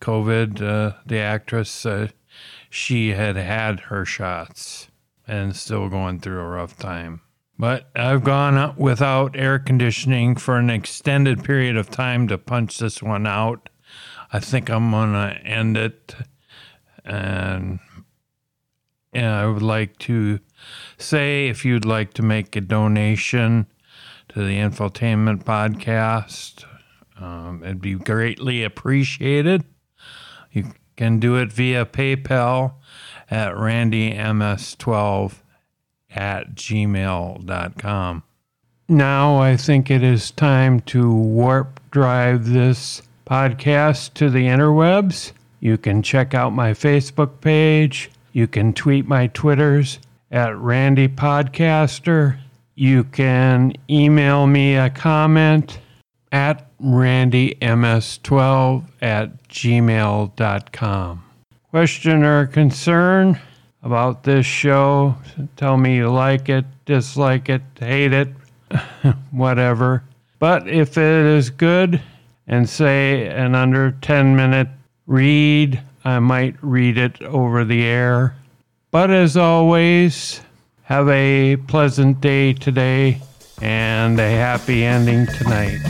COVID, 0.00 0.62
uh, 0.62 0.96
the 1.04 1.18
actress, 1.18 1.84
she 2.70 3.10
had 3.10 3.36
had 3.36 3.80
her 3.80 4.04
shots 4.04 4.88
and 5.26 5.56
still 5.56 5.88
going 5.88 6.20
through 6.20 6.38
a 6.38 6.48
rough 6.48 6.78
time. 6.78 7.20
But 7.58 7.90
I've 7.96 8.22
gone 8.22 8.76
without 8.76 9.34
air 9.34 9.58
conditioning 9.58 10.36
for 10.36 10.56
an 10.56 10.70
extended 10.70 11.42
period 11.42 11.76
of 11.76 11.90
time 11.90 12.28
to 12.28 12.38
punch 12.38 12.78
this 12.78 13.02
one 13.02 13.26
out. 13.26 13.68
I 14.32 14.40
think 14.40 14.68
I'm 14.68 14.90
gonna 14.90 15.40
end 15.42 15.76
it, 15.76 16.14
and 17.04 17.80
and 19.12 19.26
I 19.26 19.46
would 19.46 19.62
like 19.62 19.98
to 20.00 20.40
say 20.98 21.48
if 21.48 21.64
you'd 21.64 21.86
like 21.86 22.12
to 22.14 22.22
make 22.22 22.54
a 22.54 22.60
donation 22.60 23.66
to 24.36 24.44
the 24.44 24.58
Infotainment 24.58 25.44
Podcast, 25.44 26.66
um, 27.18 27.62
it'd 27.64 27.80
be 27.80 27.94
greatly 27.94 28.64
appreciated. 28.64 29.64
You 30.52 30.74
can 30.94 31.18
do 31.18 31.36
it 31.36 31.50
via 31.50 31.86
PayPal 31.86 32.74
at 33.30 33.54
randyms12 33.54 35.36
at 36.10 36.54
gmail.com. 36.54 38.22
Now 38.90 39.38
I 39.38 39.56
think 39.56 39.90
it 39.90 40.02
is 40.02 40.30
time 40.32 40.80
to 40.80 41.10
warp 41.10 41.80
drive 41.90 42.50
this 42.50 43.00
podcast 43.26 44.12
to 44.14 44.28
the 44.28 44.48
interwebs. 44.48 45.32
You 45.60 45.78
can 45.78 46.02
check 46.02 46.34
out 46.34 46.52
my 46.52 46.72
Facebook 46.72 47.40
page. 47.40 48.10
You 48.34 48.46
can 48.46 48.74
tweet 48.74 49.08
my 49.08 49.28
Twitters 49.28 49.98
at 50.30 50.54
Randy 50.58 51.08
Podcaster. 51.08 52.36
You 52.78 53.04
can 53.04 53.72
email 53.88 54.46
me 54.46 54.76
a 54.76 54.90
comment 54.90 55.78
at 56.30 56.66
randyms12 56.78 58.84
at 59.00 59.48
gmail.com. 59.48 61.24
Question 61.70 62.22
or 62.22 62.46
concern 62.46 63.40
about 63.82 64.24
this 64.24 64.44
show? 64.44 65.14
Tell 65.56 65.78
me 65.78 65.96
you 65.96 66.10
like 66.10 66.50
it, 66.50 66.66
dislike 66.84 67.48
it, 67.48 67.62
hate 67.80 68.12
it, 68.12 68.28
whatever. 69.30 70.04
But 70.38 70.68
if 70.68 70.98
it 70.98 71.26
is 71.26 71.48
good 71.48 72.02
and 72.46 72.68
say 72.68 73.26
an 73.28 73.54
under 73.54 73.92
10 73.92 74.36
minute 74.36 74.68
read, 75.06 75.80
I 76.04 76.18
might 76.18 76.56
read 76.60 76.98
it 76.98 77.22
over 77.22 77.64
the 77.64 77.84
air. 77.84 78.36
But 78.90 79.10
as 79.10 79.38
always, 79.38 80.42
have 80.86 81.08
a 81.08 81.56
pleasant 81.66 82.20
day 82.20 82.52
today 82.52 83.20
and 83.60 84.20
a 84.20 84.30
happy 84.30 84.84
ending 84.84 85.26
tonight. 85.26 85.80